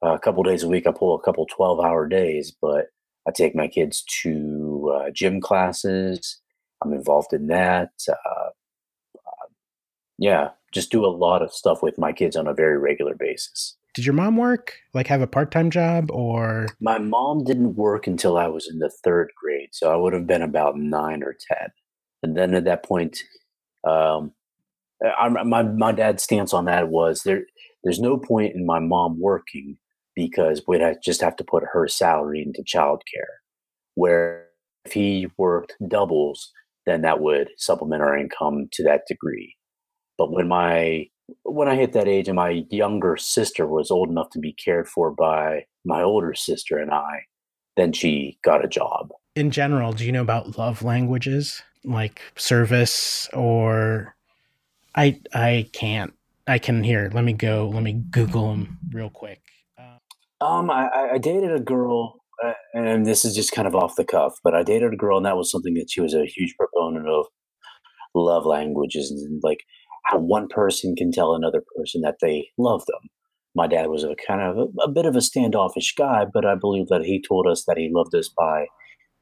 uh, 0.05 0.15
a 0.15 0.19
couple 0.21 0.43
days 0.43 0.63
a 0.63 0.69
week. 0.69 0.87
I 0.87 0.93
pull 0.93 1.17
a 1.17 1.23
couple 1.23 1.47
twelve 1.47 1.81
hour 1.81 2.07
days, 2.07 2.55
but 2.61 2.87
I 3.27 3.33
take 3.33 3.55
my 3.55 3.69
kids 3.69 4.03
to 4.23 4.93
uh, 4.95 5.11
gym 5.11 5.41
classes. 5.41 6.41
I'm 6.83 6.93
involved 6.93 7.33
in 7.33 7.47
that. 7.49 7.91
Uh, 8.09 8.51
uh, 9.17 9.47
yeah, 10.19 10.51
just 10.73 10.91
do 10.91 11.05
a 11.05 11.09
lot 11.09 11.43
of 11.43 11.53
stuff 11.53 11.83
with 11.83 11.99
my 11.99 12.13
kids 12.13 12.37
on 12.37 12.47
a 12.47 12.55
very 12.55 12.79
regular 12.79 13.15
basis. 13.15 13.77
Did 13.95 14.07
your 14.07 14.15
mom 14.15 14.37
work? 14.37 14.75
Like 14.95 15.09
have 15.09 15.21
a 15.21 15.27
part 15.27 15.51
time 15.51 15.71
job 15.71 16.11
or? 16.11 16.69
My 16.81 16.99
mom 16.99 17.45
didn't 17.45 17.75
work 17.75 18.07
until 18.07 18.39
I 18.39 18.47
was 18.47 18.69
in 18.71 18.79
the 18.79 18.91
third 19.05 19.31
grade, 19.37 19.71
so 19.73 19.93
I 19.93 19.97
would 19.97 20.13
have 20.13 20.27
been 20.27 20.43
about 20.43 20.79
nine 20.79 21.23
or 21.23 21.37
ten. 21.51 21.69
And 22.23 22.37
then 22.37 22.55
at 22.55 22.65
that 22.65 22.85
point, 22.85 23.19
um, 23.85 24.33
I, 25.03 25.29
my 25.29 25.63
my 25.63 25.93
dad's 25.93 26.23
stance 26.23 26.53
on 26.53 26.67
that 26.67 26.89
was 26.89 27.23
there. 27.23 27.43
There's 27.83 27.99
no 27.99 28.19
point 28.19 28.55
in 28.55 28.67
my 28.67 28.79
mom 28.79 29.19
working 29.19 29.79
because 30.29 30.63
we'd 30.69 30.83
just 31.03 31.23
have 31.23 31.37
to 31.37 31.45
put 31.45 31.65
her 31.73 31.89
salary 31.89 32.43
into 32.43 32.63
childcare. 32.63 33.39
Where 33.95 34.47
if 34.85 34.93
he 34.93 35.29
worked 35.39 35.77
doubles, 35.89 36.53
then 36.85 37.01
that 37.03 37.21
would 37.21 37.49
supplement 37.57 38.03
our 38.03 38.19
income 38.19 38.69
to 38.73 38.85
that 38.85 39.03
degree. 39.09 39.57
But 40.19 40.31
when 40.31 40.47
my 40.47 41.07
when 41.45 41.69
I 41.69 41.77
hit 41.77 41.93
that 41.95 42.09
age 42.09 42.29
and 42.29 42.37
my 42.37 42.65
younger 42.71 43.17
sister 43.17 43.67
was 43.67 43.91
old 43.91 44.11
enough 44.11 44.31
to 44.31 44.39
be 44.39 44.53
cared 44.53 44.89
for 44.89 45.11
by 45.11 45.65
my 45.87 46.03
older 46.03 46.35
sister 46.35 46.77
and 46.77 46.91
I, 46.91 47.23
then 47.77 47.93
she 47.93 48.39
got 48.43 48.65
a 48.65 48.69
job. 48.69 49.11
In 49.37 49.51
general, 49.51 49.93
do 49.93 50.05
you 50.05 50.13
know 50.13 50.21
about 50.21 50.59
love 50.59 50.83
languages 50.83 51.63
like 51.83 52.21
service 52.37 53.27
or 53.33 54.15
I 54.95 55.21
I 55.33 55.69
can't. 55.73 56.13
I 56.47 56.59
can 56.59 56.83
hear. 56.83 57.11
Let 57.15 57.25
me 57.25 57.33
go. 57.33 57.71
Let 57.73 57.83
me 57.83 57.93
Google 57.93 58.51
them 58.51 58.79
real 58.93 59.09
quick. 59.09 59.41
Um, 60.41 60.71
I, 60.71 60.89
I- 60.89 61.11
I 61.15 61.19
dated 61.19 61.53
a 61.55 61.61
girl, 61.61 62.21
uh, 62.45 62.53
and 62.75 63.05
this 63.07 63.25
is 63.25 63.35
just 63.35 63.53
kind 63.53 63.69
of 63.69 63.75
off 63.75 63.97
the 63.97 64.05
cuff, 64.05 64.35
but 64.43 64.55
I 64.55 64.63
dated 64.63 64.93
a 64.93 64.97
girl, 64.97 65.17
and 65.17 65.27
that 65.27 65.37
was 65.37 65.51
something 65.51 65.75
that 65.75 65.89
she 65.91 66.01
was 66.01 66.15
a 66.15 66.27
huge 66.27 66.55
proponent 66.57 67.09
of 67.09 67.27
love 68.15 68.45
languages 68.47 69.11
and 69.11 69.41
like 69.45 69.61
how 70.07 70.19
one 70.19 70.49
person 70.49 70.97
can 70.97 71.13
tell 71.13 71.35
another 71.35 71.63
person 71.77 72.01
that 72.03 72.17
they 72.21 72.49
love 72.59 72.85
them. 72.87 73.11
My 73.55 73.67
dad 73.67 73.89
was 73.89 74.05
a 74.05 74.15
kind 74.27 74.41
of 74.41 74.57
a, 74.59 74.83
a 74.83 74.89
bit 74.91 75.07
of 75.07 75.17
a 75.17 75.21
standoffish 75.21 75.95
guy, 75.97 76.25
but 76.33 76.45
I 76.47 76.55
believe 76.55 76.89
that 76.89 77.03
he 77.05 77.23
told 77.23 77.47
us 77.47 77.65
that 77.67 77.77
he 77.79 77.91
loved 77.93 78.15
us 78.15 78.29
by 78.37 78.67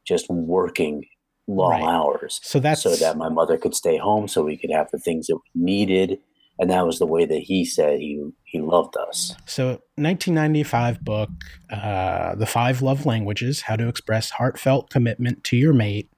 just 0.07 0.27
working 0.31 1.03
long 1.47 1.83
Right. 1.83 1.89
hours 1.95 2.41
so 2.43 2.61
that's 2.61 2.83
so 2.83 2.95
that 2.95 3.17
my 3.17 3.31
mother 3.31 3.57
could 3.57 3.75
stay 3.75 3.97
home 3.97 4.29
so 4.29 4.43
we 4.43 4.59
could 4.59 4.71
have 4.71 4.89
the 4.93 4.99
things 4.99 5.27
that 5.29 5.37
we 5.55 5.63
needed. 5.65 6.19
And 6.59 6.71
that 6.71 6.87
was 6.87 6.99
the 6.99 7.07
way 7.07 7.25
that 7.25 7.39
he 7.39 7.65
said 7.65 8.01
he, 8.01 8.31
he 8.45 8.61
loved 8.61 8.97
us. 8.97 9.35
So, 9.47 9.81
1995 9.95 11.05
book, 11.05 11.31
uh, 11.71 12.35
The 12.35 12.47
Five 12.47 12.83
Love 12.83 13.07
Languages 13.07 13.63
How 13.63 13.77
to 13.77 13.89
Express 13.89 14.31
Heartfelt 14.31 14.91
Commitment 14.91 15.45
to 15.45 15.57
Your 15.57 15.73
Mate, 15.73 16.11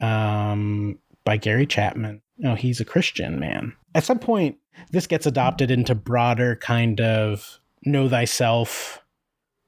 um, 0.00 0.98
by 1.24 1.36
Gary 1.36 1.66
Chapman. 1.66 2.22
No, 2.38 2.54
he's 2.54 2.80
a 2.80 2.84
Christian 2.84 3.40
man. 3.40 3.74
At 3.94 4.04
some 4.04 4.20
point, 4.20 4.58
this 4.92 5.08
gets 5.08 5.26
adopted 5.26 5.72
into 5.72 5.94
broader 5.94 6.54
kind 6.56 7.00
of 7.00 7.58
know 7.84 8.08
thyself, 8.08 9.02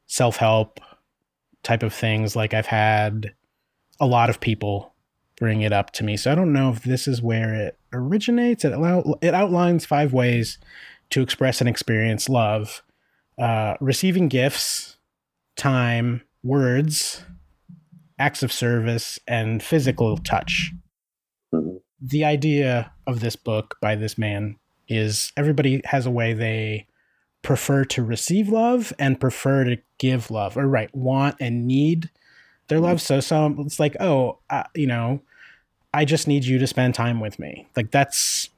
self 0.06 0.36
help 0.36 0.80
type 1.64 1.82
of 1.82 1.92
things. 1.92 2.36
Like, 2.36 2.54
I've 2.54 2.66
had 2.66 3.34
a 3.98 4.06
lot 4.06 4.30
of 4.30 4.40
people 4.40 4.89
bring 5.40 5.62
it 5.62 5.72
up 5.72 5.90
to 5.94 6.04
me. 6.04 6.16
So, 6.16 6.30
I 6.30 6.36
don't 6.36 6.52
know 6.52 6.70
if 6.70 6.84
this 6.84 7.08
is 7.08 7.20
where 7.20 7.52
it 7.54 7.76
originates. 7.92 8.64
It, 8.64 8.72
allow- 8.72 9.18
it 9.20 9.34
outlines 9.34 9.84
five 9.84 10.12
ways 10.12 10.58
to 11.10 11.20
express 11.22 11.60
and 11.60 11.68
experience 11.68 12.28
love 12.28 12.82
uh, 13.38 13.74
receiving 13.80 14.28
gifts, 14.28 14.96
time, 15.56 16.20
words, 16.44 17.24
acts 18.18 18.42
of 18.42 18.52
service, 18.52 19.18
and 19.26 19.62
physical 19.62 20.18
touch. 20.18 20.72
Mhm. 21.52 21.80
The 22.02 22.24
idea 22.24 22.92
of 23.06 23.20
this 23.20 23.36
book 23.36 23.76
by 23.80 23.94
this 23.96 24.18
man 24.18 24.56
is 24.88 25.32
everybody 25.38 25.80
has 25.86 26.04
a 26.04 26.10
way 26.10 26.34
they 26.34 26.86
prefer 27.42 27.84
to 27.86 28.02
receive 28.02 28.50
love 28.50 28.92
and 28.98 29.18
prefer 29.20 29.64
to 29.64 29.78
give 29.98 30.30
love, 30.30 30.56
or 30.58 30.66
right, 30.66 30.94
want 30.94 31.36
and 31.40 31.66
need 31.66 32.10
their 32.68 32.80
love. 32.80 33.00
So 33.00 33.20
some 33.20 33.58
it's 33.60 33.80
like, 33.80 33.96
oh, 34.00 34.38
uh, 34.50 34.64
you 34.74 34.86
know, 34.86 35.22
I 35.92 36.04
just 36.04 36.28
need 36.28 36.44
you 36.44 36.58
to 36.58 36.66
spend 36.66 36.94
time 36.94 37.20
with 37.20 37.38
me. 37.38 37.66
Like 37.76 37.90
that's 37.90 38.48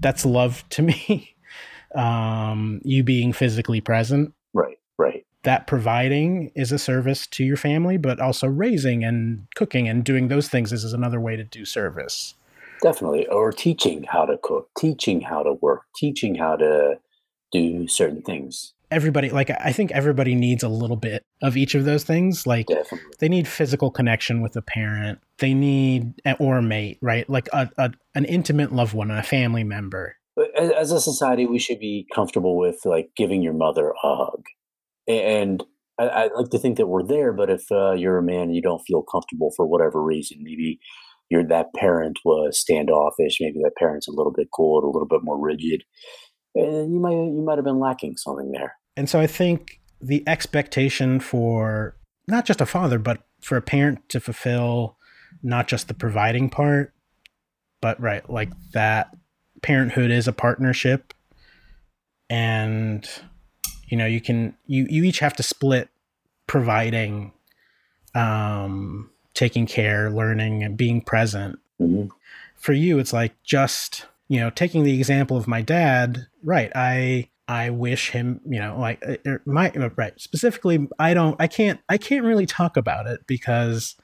that's 0.00 0.24
love 0.24 0.64
to 0.70 0.82
me. 0.82 1.34
um, 1.94 2.80
you 2.84 3.02
being 3.02 3.32
physically 3.32 3.80
present, 3.80 4.32
Right, 4.52 4.78
right. 4.98 5.24
that 5.44 5.66
providing 5.66 6.50
is 6.54 6.72
a 6.72 6.78
service 6.78 7.26
to 7.28 7.44
your 7.44 7.56
family, 7.56 7.96
but 7.96 8.20
also 8.20 8.46
raising 8.46 9.04
and 9.04 9.46
cooking 9.54 9.88
and 9.88 10.04
doing 10.04 10.28
those 10.28 10.48
things 10.48 10.72
is 10.72 10.92
another 10.92 11.20
way 11.20 11.36
to 11.36 11.44
do 11.44 11.64
service. 11.64 12.34
Definitely. 12.82 13.26
Or 13.28 13.52
teaching 13.52 14.04
how 14.04 14.26
to 14.26 14.38
cook, 14.42 14.68
teaching 14.78 15.22
how 15.22 15.42
to 15.42 15.54
work, 15.54 15.82
teaching 15.96 16.34
how 16.34 16.56
to 16.56 16.98
do 17.52 17.88
certain 17.88 18.22
things. 18.22 18.74
Everybody, 18.90 19.30
like, 19.30 19.50
I 19.50 19.72
think 19.72 19.90
everybody 19.92 20.34
needs 20.34 20.62
a 20.62 20.68
little 20.68 20.96
bit 20.96 21.24
of 21.42 21.56
each 21.56 21.74
of 21.74 21.84
those 21.84 22.04
things. 22.04 22.46
Like, 22.46 22.66
Definitely. 22.66 23.12
they 23.18 23.28
need 23.28 23.48
physical 23.48 23.90
connection 23.90 24.42
with 24.42 24.56
a 24.56 24.62
parent, 24.62 25.18
they 25.38 25.54
need, 25.54 26.14
or 26.38 26.58
a 26.58 26.62
mate, 26.62 26.98
right? 27.02 27.28
Like, 27.28 27.48
a, 27.52 27.68
a, 27.78 27.92
an 28.14 28.24
intimate 28.24 28.72
loved 28.72 28.94
one, 28.94 29.10
a 29.10 29.22
family 29.22 29.64
member. 29.64 30.16
As 30.56 30.92
a 30.92 31.00
society, 31.00 31.46
we 31.46 31.58
should 31.58 31.80
be 31.80 32.06
comfortable 32.14 32.58
with 32.58 32.80
like 32.84 33.08
giving 33.16 33.42
your 33.42 33.54
mother 33.54 33.90
a 33.90 33.94
hug. 33.96 34.44
And 35.08 35.64
I, 35.98 36.08
I 36.08 36.28
like 36.34 36.50
to 36.50 36.58
think 36.58 36.76
that 36.76 36.88
we're 36.88 37.06
there, 37.06 37.32
but 37.32 37.48
if 37.48 37.64
uh, 37.70 37.92
you're 37.92 38.18
a 38.18 38.22
man 38.22 38.42
and 38.42 38.54
you 38.54 38.62
don't 38.62 38.82
feel 38.86 39.02
comfortable 39.02 39.50
for 39.56 39.66
whatever 39.66 40.02
reason, 40.02 40.38
maybe 40.42 40.78
you're 41.30 41.46
that 41.48 41.74
parent 41.74 42.18
was 42.24 42.58
standoffish, 42.58 43.38
maybe 43.40 43.58
that 43.62 43.76
parent's 43.78 44.08
a 44.08 44.12
little 44.12 44.32
bit 44.32 44.48
cold, 44.54 44.84
a 44.84 44.88
little 44.88 45.08
bit 45.08 45.20
more 45.22 45.40
rigid, 45.40 45.84
you 46.62 46.98
might 47.00 47.12
you 47.12 47.42
might 47.44 47.58
have 47.58 47.64
been 47.64 47.78
lacking 47.78 48.16
something 48.16 48.52
there. 48.52 48.76
And 48.96 49.08
so 49.08 49.20
I 49.20 49.26
think 49.26 49.80
the 50.00 50.22
expectation 50.26 51.20
for 51.20 51.96
not 52.28 52.44
just 52.44 52.60
a 52.60 52.66
father, 52.66 52.98
but 52.98 53.22
for 53.40 53.56
a 53.56 53.62
parent 53.62 54.08
to 54.08 54.20
fulfill 54.20 54.96
not 55.42 55.68
just 55.68 55.88
the 55.88 55.94
providing 55.94 56.50
part, 56.50 56.92
but 57.80 58.00
right, 58.00 58.28
like 58.28 58.50
that 58.72 59.14
parenthood 59.62 60.10
is 60.10 60.26
a 60.26 60.32
partnership. 60.32 61.12
And, 62.28 63.08
you 63.86 63.96
know, 63.96 64.06
you 64.06 64.20
can, 64.20 64.56
you, 64.66 64.86
you 64.90 65.04
each 65.04 65.20
have 65.20 65.36
to 65.36 65.42
split 65.42 65.88
providing, 66.46 67.32
um, 68.14 69.10
taking 69.34 69.66
care, 69.66 70.10
learning, 70.10 70.62
and 70.64 70.76
being 70.76 71.00
present 71.00 71.58
hmm 71.78 72.06
for 72.56 72.72
you 72.72 72.98
it's 72.98 73.12
like 73.12 73.32
just 73.44 74.06
you 74.28 74.40
know 74.40 74.50
taking 74.50 74.84
the 74.84 74.96
example 74.98 75.36
of 75.36 75.46
my 75.46 75.62
dad 75.62 76.26
right 76.42 76.72
i 76.74 77.28
i 77.48 77.70
wish 77.70 78.10
him 78.10 78.40
you 78.44 78.58
know 78.58 78.78
like 78.78 79.02
uh, 79.06 79.16
uh, 79.30 79.38
my 79.44 79.70
uh, 79.70 79.90
right 79.96 80.20
specifically 80.20 80.88
i 80.98 81.14
don't 81.14 81.36
i 81.40 81.46
can't 81.46 81.80
i 81.88 81.96
can't 81.96 82.24
really 82.24 82.46
talk 82.46 82.76
about 82.76 83.06
it 83.06 83.20
because 83.26 83.96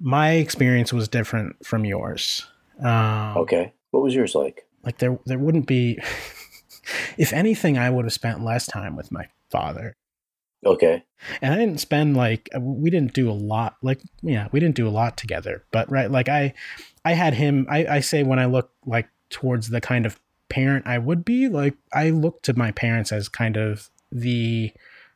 my 0.00 0.32
experience 0.32 0.92
was 0.92 1.08
different 1.08 1.64
from 1.66 1.84
yours. 1.84 2.46
Um 2.80 3.36
Okay, 3.36 3.72
what 3.90 4.02
was 4.02 4.14
yours 4.14 4.34
like? 4.34 4.64
like 4.84 4.98
there 4.98 5.18
there 5.26 5.38
wouldn't 5.38 5.66
be 5.66 5.98
if 7.18 7.32
anything 7.32 7.76
i 7.76 7.90
would 7.90 8.04
have 8.04 8.12
spent 8.12 8.44
less 8.44 8.66
time 8.66 8.96
with 8.96 9.10
my 9.10 9.26
father. 9.50 9.94
Okay, 10.64 11.04
and 11.40 11.54
I 11.54 11.56
didn't 11.56 11.78
spend 11.78 12.16
like 12.16 12.48
uh, 12.54 12.60
we 12.60 12.90
didn't 12.90 13.12
do 13.12 13.30
a 13.30 13.32
lot 13.32 13.76
like 13.82 14.00
yeah 14.22 14.48
we 14.52 14.60
didn't 14.60 14.74
do 14.76 14.88
a 14.88 14.90
lot 14.90 15.16
together 15.16 15.64
but 15.70 15.90
right 15.90 16.10
like 16.10 16.28
I 16.28 16.54
I 17.04 17.12
had 17.12 17.34
him 17.34 17.66
I, 17.70 17.86
I 17.86 18.00
say 18.00 18.22
when 18.22 18.38
I 18.38 18.46
look 18.46 18.70
like 18.86 19.08
towards 19.30 19.68
the 19.70 19.80
kind 19.80 20.06
of 20.06 20.18
parent 20.48 20.86
I 20.86 20.98
would 20.98 21.24
be 21.24 21.48
like 21.48 21.74
I 21.92 22.10
look 22.10 22.42
to 22.42 22.56
my 22.56 22.70
parents 22.72 23.12
as 23.12 23.28
kind 23.28 23.56
of 23.56 23.90
the 24.10 24.72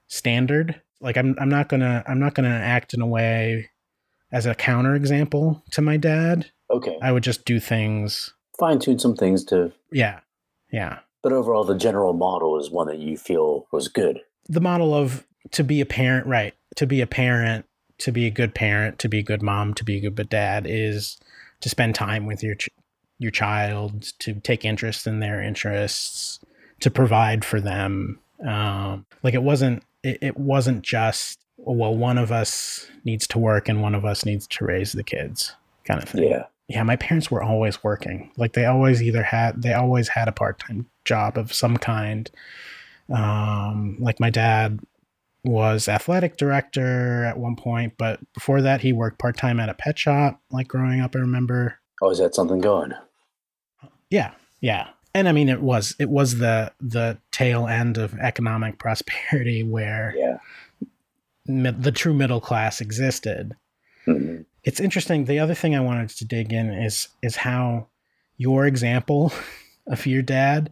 standard 0.08 0.80
like 1.00 1.16
I'm 1.16 1.34
I'm 1.40 1.48
not 1.48 1.68
gonna 1.68 2.04
I'm 2.06 2.18
not 2.18 2.34
gonna 2.34 2.48
act 2.48 2.92
in 2.94 3.00
a 3.00 3.06
way 3.06 3.70
as 4.30 4.46
a 4.46 4.54
counter 4.54 4.94
example 4.94 5.62
to 5.70 5.80
my 5.82 5.96
dad 5.96 6.50
okay, 6.70 6.98
I 7.02 7.12
would 7.12 7.22
just 7.22 7.44
do 7.44 7.58
things 7.60 8.32
fine 8.58 8.78
tune 8.78 8.98
some 8.98 9.16
things 9.16 9.44
to, 9.46 9.72
Yeah. 9.90 10.20
Yeah. 10.70 11.00
but 11.22 11.32
overall, 11.32 11.64
the 11.64 11.74
general 11.74 12.12
model 12.12 12.58
is 12.60 12.70
one 12.70 12.86
that 12.86 12.98
you 12.98 13.16
feel 13.16 13.66
was 13.72 13.88
good. 13.88 14.20
the 14.48 14.60
model 14.60 14.94
of 14.94 15.26
to 15.52 15.64
be 15.64 15.80
a 15.80 15.86
parent, 15.86 16.26
right? 16.26 16.54
To 16.76 16.86
be 16.86 17.00
a 17.00 17.06
parent, 17.06 17.66
to 17.98 18.12
be 18.12 18.26
a 18.26 18.30
good 18.30 18.54
parent, 18.54 18.98
to 19.00 19.08
be 19.08 19.18
a 19.18 19.22
good 19.22 19.42
mom, 19.42 19.74
to 19.74 19.84
be 19.84 19.96
a 19.96 20.10
good 20.10 20.28
dad 20.28 20.66
is 20.68 21.18
to 21.60 21.68
spend 21.68 21.94
time 21.94 22.26
with 22.26 22.42
your 22.42 22.54
your 23.22 23.30
child, 23.30 24.12
to 24.18 24.34
take 24.34 24.64
interest 24.64 25.06
in 25.06 25.20
their 25.20 25.40
interests, 25.40 26.40
to 26.80 26.90
provide 26.90 27.44
for 27.44 27.60
them. 27.60 28.18
Um, 28.46 29.06
like 29.22 29.34
it 29.34 29.42
wasn't 29.42 29.84
it, 30.02 30.18
it 30.20 30.36
wasn't 30.36 30.82
just 30.82 31.38
well 31.56 31.94
one 31.94 32.18
of 32.18 32.32
us 32.32 32.88
needs 33.04 33.26
to 33.28 33.38
work 33.38 33.68
and 33.68 33.80
one 33.80 33.94
of 33.94 34.04
us 34.04 34.24
needs 34.24 34.48
to 34.48 34.64
raise 34.64 34.92
the 34.92 35.04
kids 35.04 35.54
kind 35.84 36.02
of 36.02 36.08
thing 36.08 36.24
Yeah. 36.24 36.46
yeah 36.66 36.82
my 36.82 36.96
parents 36.96 37.30
were 37.30 37.40
always 37.42 37.84
working 37.84 38.32
like 38.36 38.54
they 38.54 38.64
always 38.66 39.00
either 39.00 39.22
had 39.22 39.62
they 39.62 39.72
always 39.74 40.08
had 40.08 40.26
a 40.26 40.32
part-time 40.32 40.86
job 41.04 41.38
of 41.38 41.52
some 41.52 41.76
kind 41.76 42.28
um 43.10 43.96
like 44.00 44.18
my 44.18 44.30
dad 44.30 44.80
was 45.44 45.88
athletic 45.88 46.36
director 46.36 47.24
at 47.24 47.38
one 47.38 47.54
point 47.54 47.94
but 47.98 48.18
before 48.34 48.60
that 48.62 48.80
he 48.80 48.92
worked 48.92 49.20
part-time 49.20 49.60
at 49.60 49.68
a 49.68 49.74
pet 49.74 49.96
shop 49.98 50.40
like 50.50 50.66
growing 50.66 51.00
up 51.00 51.14
i 51.14 51.18
remember 51.20 51.78
Oh, 52.04 52.10
is 52.10 52.18
that 52.18 52.34
something 52.34 52.58
going? 52.60 52.92
Yeah 54.12 54.30
yeah 54.60 54.88
and 55.14 55.28
i 55.28 55.32
mean 55.32 55.48
it 55.48 55.60
was 55.62 55.96
it 55.98 56.08
was 56.10 56.38
the 56.38 56.70
the 56.80 57.18
tail 57.30 57.66
end 57.66 57.98
of 57.98 58.14
economic 58.18 58.78
prosperity 58.84 59.62
where 59.62 60.14
Yeah. 60.16 60.36
mid, 61.46 61.82
the 61.82 61.92
true 61.92 62.14
middle 62.14 62.40
class 62.40 62.80
existed 62.80 63.54
Mhm. 64.06 64.44
it's 64.64 64.80
interesting 64.80 65.24
the 65.24 65.38
other 65.38 65.54
thing 65.54 65.74
i 65.76 65.80
wanted 65.80 66.08
to 66.10 66.24
dig 66.24 66.52
in 66.52 66.70
is 66.70 67.08
is 67.22 67.36
how 67.36 67.86
your 68.36 68.66
example 68.66 69.32
of 69.86 70.06
your 70.06 70.22
dad 70.22 70.70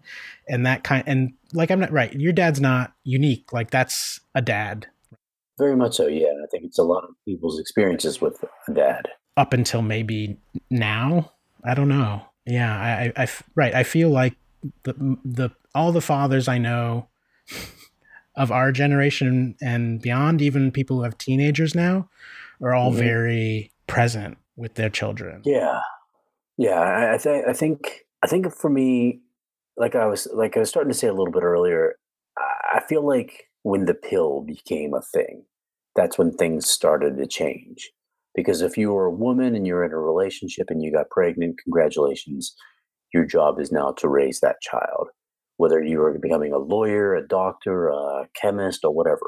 and 0.49 0.67
that 0.67 0.83
kind 0.85 1.05
and 1.07 1.33
like 1.53 1.71
i'm 1.71 1.81
not 1.81 1.93
right 1.93 2.13
your 2.15 2.33
dad's 2.33 2.61
not 2.61 2.93
unique 3.05 3.53
like 3.53 3.71
that's 3.71 4.21
a 4.35 4.43
dad 4.43 4.87
Very 5.59 5.77
much 5.77 5.97
so. 5.97 6.07
Yeah. 6.07 6.29
I 6.43 6.47
think 6.51 6.65
it's 6.65 6.79
a 6.79 6.83
lot 6.85 7.05
of 7.05 7.11
people's 7.25 7.59
experiences 7.61 8.21
with 8.21 8.43
a 8.69 8.73
dad. 8.75 9.09
up 9.37 9.53
until 9.53 9.83
maybe 9.83 10.39
now 10.71 11.33
i 11.65 11.75
don't 11.75 11.89
know 11.89 12.23
yeah 12.47 13.13
i 13.17 13.23
i, 13.23 13.29
right 13.55 13.75
i 13.75 13.83
feel 13.83 14.09
like 14.11 14.35
the 14.85 14.95
the 15.25 15.51
all 15.75 15.93
the 15.93 16.01
fathers 16.01 16.49
i 16.49 16.59
know 16.59 17.09
of 18.37 18.51
our 18.53 18.73
generation 18.73 19.57
and 19.61 20.01
beyond 20.01 20.41
even 20.41 20.71
people 20.71 20.97
who 20.99 21.03
have 21.03 21.19
teenagers 21.19 21.75
now 21.75 22.09
are 22.63 22.75
all 22.75 22.93
Mhm. 22.93 22.97
very 22.99 23.71
present 23.87 24.39
with 24.57 24.75
their 24.75 24.91
children 24.91 25.43
Yeah, 25.45 25.81
yeah. 26.57 26.81
I, 26.81 27.15
I 27.15 27.19
think 27.19 27.47
I 27.49 27.53
think 27.53 28.07
I 28.23 28.27
think 28.27 28.55
for 28.55 28.71
me, 28.71 29.21
like 29.77 29.95
I 29.95 30.07
was 30.07 30.29
like 30.35 30.57
I 30.57 30.61
was 30.61 30.69
starting 30.69 30.93
to 30.93 30.99
say 30.99 31.09
a 31.09 31.13
little 31.15 31.33
bit 31.33 31.43
earlier, 31.43 31.97
I 32.39 32.81
feel 32.89 33.07
like 33.07 33.49
when 33.63 33.87
the 33.87 33.95
pill 33.95 34.43
became 34.43 34.95
a 34.95 35.03
thing, 35.03 35.45
that's 35.97 36.19
when 36.19 36.33
things 36.33 36.69
started 36.69 37.17
to 37.17 37.27
change. 37.27 37.91
Because 38.35 38.63
if 38.63 38.77
you 38.77 38.93
were 38.93 39.07
a 39.07 39.13
woman 39.13 39.55
and 39.55 39.67
you're 39.67 39.85
in 39.85 39.93
a 39.93 39.99
relationship 39.99 40.67
and 40.71 40.83
you 40.83 40.93
got 40.93 41.11
pregnant, 41.11 41.59
congratulations, 41.63 42.55
your 43.13 43.25
job 43.25 43.59
is 43.59 43.73
now 43.73 43.93
to 43.99 44.09
raise 44.09 44.41
that 44.41 44.61
child. 44.61 45.09
Whether 45.57 45.83
you 45.83 46.01
are 46.03 46.17
becoming 46.19 46.53
a 46.53 46.59
lawyer, 46.59 47.15
a 47.15 47.27
doctor, 47.27 47.89
a 47.89 48.29
chemist, 48.41 48.85
or 48.85 48.95
whatever. 48.95 49.27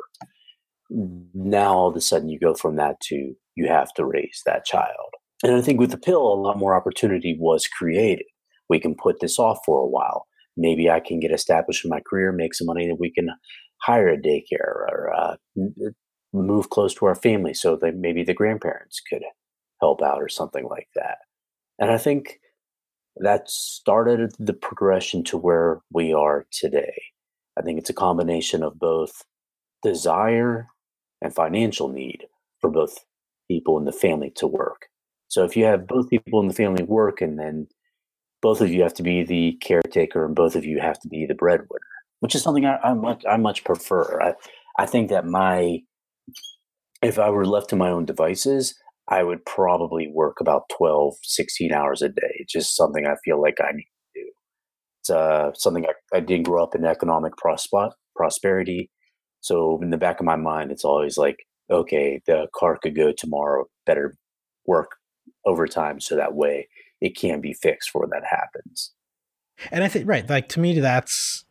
Now 1.35 1.75
all 1.75 1.89
of 1.89 1.97
a 1.97 2.01
sudden 2.01 2.29
you 2.29 2.39
go 2.39 2.55
from 2.55 2.77
that 2.77 3.01
to 3.09 3.35
you 3.55 3.69
have 3.69 3.93
to 3.95 4.05
raise 4.05 4.43
that 4.47 4.65
child. 4.65 5.11
And 5.43 5.55
I 5.55 5.61
think 5.61 5.81
with 5.81 5.91
the 5.91 5.99
pill, 5.99 6.23
a 6.23 6.41
lot 6.41 6.59
more 6.59 6.75
opportunity 6.75 7.37
was 7.39 7.67
created. 7.67 8.27
We 8.69 8.79
can 8.79 8.95
put 8.95 9.21
this 9.21 9.39
off 9.39 9.59
for 9.67 9.81
a 9.81 9.87
while. 9.89 10.27
Maybe 10.57 10.89
I 10.89 11.01
can 11.01 11.19
get 11.19 11.33
established 11.33 11.85
in 11.85 11.91
my 11.91 12.01
career, 12.01 12.33
make 12.33 12.55
some 12.55 12.67
money, 12.67 12.87
that 12.87 13.01
we 13.01 13.11
can 13.11 13.29
hire 13.83 14.09
a 14.09 14.17
daycare 14.17 14.61
or 14.61 15.13
uh, 15.15 15.37
move 16.33 16.71
close 16.71 16.95
to 16.95 17.07
our 17.07 17.15
family 17.15 17.55
so 17.55 17.77
that 17.77 17.97
maybe 17.97 18.25
the 18.25 18.35
grandparents 18.35 19.01
could 19.01 19.23
help 19.81 20.03
out 20.03 20.23
or 20.23 20.29
something 20.29 20.67
like 20.69 20.89
that. 20.95 21.19
And 21.79 21.91
I 21.91 21.99
think 21.99 22.39
that 23.17 23.51
started 23.51 24.33
the 24.39 24.55
progression 24.55 25.23
to 25.25 25.37
where 25.37 25.81
we 25.93 26.13
are 26.13 26.47
today. 26.51 26.95
I 27.59 27.63
think 27.63 27.79
it's 27.79 27.91
a 27.91 27.95
combination 27.95 28.63
of 28.63 28.79
both 28.79 29.25
desire 29.83 30.69
and 31.21 31.35
financial 31.35 31.89
need 31.89 32.25
for 32.61 32.71
both 32.71 33.05
people 33.49 33.79
in 33.79 33.85
the 33.85 33.93
family 33.93 34.31
to 34.37 34.47
work. 34.47 34.87
So 35.29 35.45
if 35.45 35.57
you 35.57 35.65
have 35.65 35.87
both 35.87 36.11
people 36.11 36.41
in 36.41 36.49
the 36.49 36.55
family 36.55 36.85
work 36.85 37.21
and 37.21 37.39
then 37.39 37.67
both 38.41 38.61
of 38.61 38.71
you 38.71 38.83
have 38.83 38.95
to 38.95 39.03
be 39.03 39.23
the 39.23 39.53
caretaker 39.61 40.25
and 40.25 40.35
both 40.35 40.57
of 40.57 40.65
you 40.65 40.81
have 40.81 40.99
to 41.01 41.09
be 41.09 41.27
the 41.27 41.35
breadwinner, 41.35 41.81
which 42.21 42.35
is 42.35 42.43
something 42.43 42.67
I, 42.67 42.77
I 42.79 42.95
much 42.95 43.25
I 43.29 43.37
much 43.37 43.65
prefer. 43.65 44.21
I, 44.21 44.35
I 44.79 44.87
think 44.87 45.11
that 45.11 45.27
my 45.27 45.81
if 47.03 47.19
I 47.19 47.31
were 47.31 47.47
left 47.47 47.71
to 47.71 47.77
my 47.77 47.91
own 47.91 48.05
devices, 48.05 48.75
I 49.09 49.23
would 49.23 49.45
probably 49.45 50.09
work 50.09 50.41
about 50.41 50.69
12, 50.77 51.15
16 51.23 51.73
hours 51.73 52.03
a 52.03 52.09
day. 52.09 52.37
It's 52.37 52.53
just 52.53 52.77
something 52.77 53.07
I 53.07 53.17
feel 53.25 53.41
like 53.41 53.57
I 53.61 53.73
need 53.73 53.89
to 54.15 54.21
do. 54.21 54.33
It's 55.01 55.11
uh, 55.11 55.53
something 55.55 55.87
I, 55.87 56.17
I 56.17 56.21
did 56.21 56.45
grow 56.45 56.63
up 56.63 56.75
in 56.75 56.85
economic 56.85 57.37
prosper, 57.37 57.91
prosperity. 58.15 58.91
So 59.41 59.81
in 59.83 59.91
the 59.91 59.99
back 59.99 60.21
of 60.21 60.27
my 60.27 60.37
mind, 60.37 60.71
it's 60.71 60.85
always 60.85 61.19
like, 61.19 61.39
okay, 61.71 62.21
the 62.27 62.47
car 62.55 62.79
could 62.81 62.95
go 62.95 63.13
tomorrow, 63.13 63.67
better 63.87 64.15
work 64.67 64.93
overtime 65.45 66.01
so 66.01 66.17
that 66.17 66.35
way 66.35 66.69
it 67.01 67.17
can 67.17 67.41
be 67.41 67.53
fixed 67.53 67.91
before 67.93 68.09
that 68.11 68.23
happens. 68.25 68.93
and 69.71 69.83
i 69.85 69.89
think 69.89 70.09
right 70.09 70.29
like 70.31 70.49
to 70.49 70.61
me 70.61 70.79
that's 70.79 71.45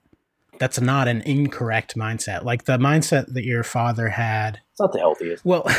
that's 0.59 0.79
not 0.79 1.07
an 1.07 1.21
incorrect 1.21 1.95
mindset 1.95 2.43
like 2.43 2.65
the 2.65 2.77
mindset 2.77 3.33
that 3.33 3.43
your 3.43 3.63
father 3.63 4.09
had 4.09 4.59
not 4.81 4.91
the 4.93 4.99
healthiest. 4.99 5.45
well 5.45 5.65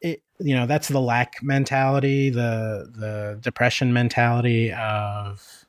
it 0.00 0.22
you 0.38 0.54
know 0.54 0.66
that's 0.66 0.88
the 0.88 1.00
lack 1.00 1.34
mentality 1.42 2.30
the 2.30 2.90
the 2.94 3.38
depression 3.40 3.92
mentality 3.92 4.72
of 4.72 5.66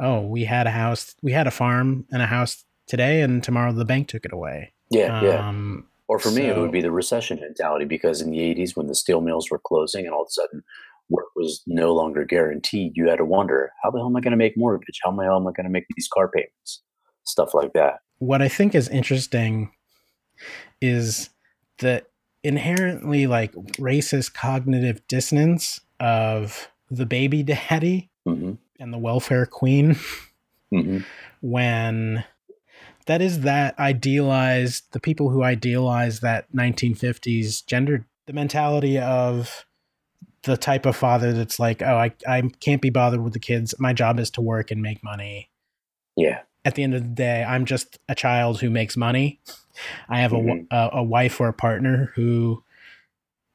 oh 0.00 0.20
we 0.22 0.44
had 0.44 0.66
a 0.66 0.70
house 0.70 1.14
we 1.22 1.32
had 1.32 1.46
a 1.46 1.50
farm 1.50 2.06
and 2.10 2.22
a 2.22 2.26
house 2.26 2.64
today 2.86 3.20
and 3.22 3.42
tomorrow 3.42 3.72
the 3.72 3.84
bank 3.84 4.08
took 4.08 4.24
it 4.24 4.32
away 4.32 4.72
Yeah, 4.90 5.22
yeah. 5.22 5.48
um 5.48 5.86
Or 6.08 6.18
for 6.18 6.30
me, 6.30 6.46
it 6.46 6.56
would 6.56 6.72
be 6.72 6.80
the 6.80 6.90
recession 6.90 7.38
mentality 7.40 7.84
because 7.84 8.22
in 8.22 8.30
the 8.30 8.38
80s, 8.38 8.74
when 8.74 8.86
the 8.86 8.94
steel 8.94 9.20
mills 9.20 9.50
were 9.50 9.58
closing 9.62 10.06
and 10.06 10.14
all 10.14 10.22
of 10.22 10.28
a 10.28 10.30
sudden 10.40 10.64
work 11.10 11.26
was 11.36 11.62
no 11.66 11.94
longer 11.94 12.24
guaranteed, 12.24 12.92
you 12.96 13.08
had 13.10 13.16
to 13.18 13.26
wonder, 13.26 13.70
how 13.82 13.90
the 13.90 13.98
hell 13.98 14.06
am 14.08 14.16
I 14.16 14.20
going 14.20 14.30
to 14.32 14.36
make 14.38 14.56
mortgage? 14.56 14.98
How 15.04 15.10
the 15.12 15.22
hell 15.24 15.36
am 15.36 15.46
I 15.46 15.52
going 15.52 15.64
to 15.66 15.70
make 15.70 15.84
these 15.94 16.08
car 16.08 16.28
payments? 16.28 16.82
Stuff 17.24 17.52
like 17.52 17.74
that. 17.74 17.96
what 18.20 18.40
I 18.40 18.48
think 18.48 18.74
is 18.74 18.88
interesting 18.88 19.70
is 20.80 21.30
the 21.78 22.04
inherently 22.42 23.26
like 23.26 23.52
racist 23.78 24.34
cognitive 24.34 25.06
dissonance 25.08 25.80
of 26.00 26.68
the 26.90 27.06
baby 27.06 27.42
daddy 27.42 28.10
hmm 28.26 28.52
and 28.80 28.92
the 28.92 28.98
welfare 28.98 29.46
queen 29.46 29.96
hmm 30.70 30.98
when 31.40 32.24
that 33.06 33.22
is 33.22 33.40
that 33.40 33.78
idealized 33.78 34.84
the 34.92 35.00
people 35.00 35.30
who 35.30 35.42
idealize 35.42 36.20
that 36.20 36.50
1950s 36.52 37.64
gender 37.66 38.06
the 38.26 38.32
mentality 38.32 38.98
of 38.98 39.64
the 40.42 40.56
type 40.56 40.86
of 40.86 40.96
father 40.96 41.32
that's 41.32 41.58
like 41.58 41.82
oh 41.82 41.96
I, 41.96 42.12
I 42.26 42.42
can't 42.60 42.82
be 42.82 42.90
bothered 42.90 43.22
with 43.22 43.32
the 43.32 43.38
kids. 43.38 43.74
My 43.78 43.92
job 43.92 44.18
is 44.18 44.30
to 44.32 44.40
work 44.40 44.70
and 44.70 44.80
make 44.80 45.02
money. 45.02 45.50
Yeah. 46.16 46.42
At 46.68 46.74
the 46.76 46.82
end 46.84 46.94
of 46.94 47.02
the 47.02 47.08
day, 47.08 47.42
I'm 47.42 47.64
just 47.64 47.98
a 48.08 48.14
child 48.14 48.60
who 48.60 48.70
makes 48.70 48.96
money. 48.96 49.40
I 50.08 50.20
have 50.20 50.32
a 50.32 50.36
Mhm. 50.36 50.66
a, 50.70 50.90
a 50.98 51.02
wife 51.02 51.40
or 51.40 51.48
a 51.48 51.52
partner 51.52 52.12
who 52.14 52.62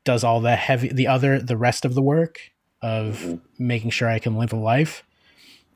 does 0.03 0.23
all 0.23 0.41
the 0.41 0.55
heavy, 0.55 0.89
the 0.89 1.07
other, 1.07 1.39
the 1.39 1.55
rest 1.57 1.85
of 1.85 1.93
the 1.95 2.01
work 2.01 2.39
of 2.81 3.19
Mhm. 3.21 3.41
making 3.59 3.91
sure 3.91 4.09
I 4.09 4.19
can 4.19 4.35
live 4.35 4.51
a 4.51 4.57
life. 4.57 5.03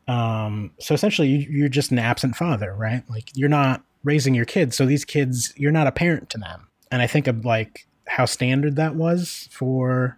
Um, 0.07 0.71
so 0.79 0.93
essentially, 0.95 1.27
you, 1.29 1.39
you're 1.49 1.69
just 1.69 1.91
an 1.91 1.99
absent 1.99 2.35
father, 2.35 2.73
right? 2.73 3.03
Like 3.09 3.29
you're 3.35 3.49
not 3.49 3.83
raising 4.03 4.33
your 4.33 4.45
kids. 4.45 4.75
So 4.75 4.85
these 4.85 5.05
kids, 5.05 5.53
you're 5.57 5.71
not 5.71 5.87
a 5.87 5.91
parent 5.91 6.29
to 6.31 6.37
them. 6.37 6.67
And 6.91 7.01
I 7.01 7.07
think 7.07 7.27
of 7.27 7.45
like 7.45 7.85
how 8.07 8.25
standard 8.25 8.75
that 8.77 8.95
was 8.95 9.47
for 9.51 10.17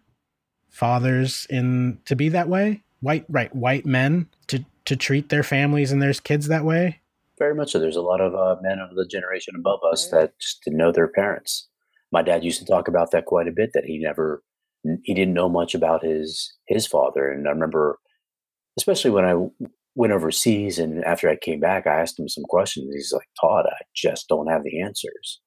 fathers 0.69 1.47
in 1.49 1.99
to 2.05 2.15
be 2.15 2.29
that 2.29 2.47
way. 2.47 2.83
White, 3.01 3.25
right? 3.29 3.53
White 3.55 3.85
men 3.85 4.27
to 4.47 4.63
to 4.85 4.95
treat 4.95 5.29
their 5.29 5.43
families 5.43 5.91
and 5.91 6.01
their 6.01 6.13
kids 6.13 6.47
that 6.47 6.65
way. 6.65 6.99
Very 7.39 7.55
much 7.55 7.71
so. 7.71 7.79
There's 7.79 7.95
a 7.95 8.01
lot 8.01 8.19
of 8.19 8.35
uh, 8.35 8.61
men 8.61 8.79
of 8.79 8.95
the 8.95 9.07
generation 9.07 9.55
above 9.57 9.79
us 9.89 10.09
that 10.09 10.37
just 10.39 10.61
didn't 10.63 10.77
know 10.77 10.91
their 10.91 11.07
parents. 11.07 11.67
My 12.11 12.21
dad 12.21 12.43
used 12.43 12.59
to 12.59 12.65
talk 12.65 12.87
about 12.87 13.11
that 13.11 13.25
quite 13.25 13.47
a 13.47 13.53
bit. 13.55 13.71
That 13.73 13.85
he 13.85 13.97
never, 13.97 14.43
he 15.03 15.13
didn't 15.13 15.33
know 15.33 15.47
much 15.47 15.73
about 15.73 16.03
his 16.03 16.53
his 16.67 16.85
father. 16.85 17.31
And 17.31 17.47
I 17.47 17.51
remember, 17.51 17.97
especially 18.77 19.11
when 19.11 19.25
I 19.25 19.35
went 19.95 20.13
overseas 20.13 20.79
and 20.79 21.03
after 21.05 21.29
I 21.29 21.37
came 21.37 21.59
back, 21.59 21.87
I 21.87 22.01
asked 22.01 22.19
him 22.19 22.27
some 22.27 22.43
questions. 22.43 22.93
He's 22.93 23.13
like, 23.13 23.27
"Todd, 23.39 23.65
I 23.67 23.83
just 23.95 24.27
don't 24.27 24.51
have 24.51 24.63
the 24.63 24.81
answers. 24.81 25.39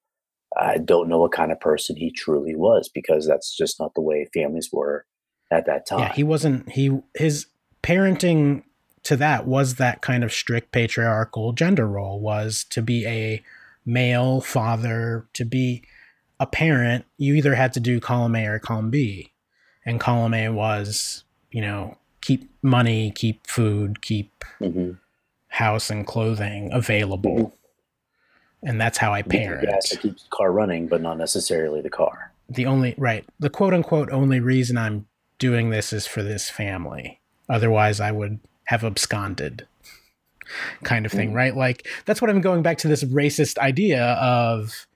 I 0.56 0.78
don't 0.78 1.08
know 1.08 1.18
what 1.18 1.32
kind 1.32 1.52
of 1.52 1.60
person 1.60 1.96
he 1.96 2.10
truly 2.10 2.56
was 2.56 2.90
because 2.92 3.26
that's 3.26 3.54
just 3.56 3.78
not 3.78 3.92
the 3.94 4.02
way 4.02 4.28
families 4.32 4.70
were 4.72 5.04
at 5.52 5.66
that 5.66 5.86
time." 5.86 6.00
Yeah, 6.00 6.12
he 6.14 6.24
wasn't 6.24 6.70
he 6.72 7.00
his 7.14 7.46
parenting 7.82 8.62
to 9.04 9.16
that 9.16 9.46
was 9.46 9.76
that 9.76 10.00
kind 10.02 10.22
of 10.24 10.32
strict 10.32 10.72
patriarchal 10.72 11.52
gender 11.52 11.86
role 11.88 12.20
was 12.20 12.64
to 12.70 12.82
be 12.82 13.06
a 13.06 13.42
male 13.84 14.40
father, 14.40 15.26
to 15.32 15.44
be 15.44 15.82
a 16.38 16.46
parent, 16.46 17.04
you 17.18 17.34
either 17.34 17.54
had 17.54 17.72
to 17.72 17.80
do 17.80 18.00
column 18.00 18.34
A 18.36 18.46
or 18.46 18.58
column 18.58 18.90
B. 18.90 19.32
And 19.84 19.98
column 20.00 20.34
A 20.34 20.48
was, 20.50 21.24
you 21.50 21.60
know, 21.60 21.96
keep 22.20 22.48
money, 22.62 23.10
keep 23.10 23.46
food, 23.46 24.00
keep 24.02 24.44
hmm 24.58 24.92
house 25.48 25.90
and 25.90 26.06
clothing 26.06 26.70
available. 26.72 27.52
And 28.62 28.80
that's 28.80 28.96
how 28.96 29.12
I 29.12 29.20
parent. 29.20 29.68
That 29.68 29.98
keeps 30.00 30.22
the 30.22 30.28
car 30.30 30.50
running, 30.50 30.86
but 30.88 31.02
not 31.02 31.18
necessarily 31.18 31.82
the 31.82 31.90
car. 31.90 32.32
the 32.48 32.64
only 32.66 32.94
right 32.96 33.24
the 33.38 33.50
quote 33.50 33.74
unquote 33.74 34.10
only 34.10 34.40
reason 34.40 34.76
i'm 34.76 35.06
doing 35.38 35.70
this 35.70 35.92
is 35.92 36.06
for 36.06 36.22
this 36.22 36.50
family 36.50 37.20
otherwise 37.48 38.00
i 38.00 38.10
would 38.10 38.40
have 38.64 38.84
absconded 38.84 39.66
kind 40.82 41.06
of 41.06 41.12
thing 41.12 41.32
mm. 41.32 41.34
right? 41.34 41.56
Like 41.56 41.86
that's 42.04 42.20
what 42.20 42.30
i'm 42.30 42.40
going 42.40 42.62
back 42.62 42.78
to 42.78 42.88
this 42.88 43.04
racist 43.04 43.58
idea 43.58 44.04
of 44.04 44.86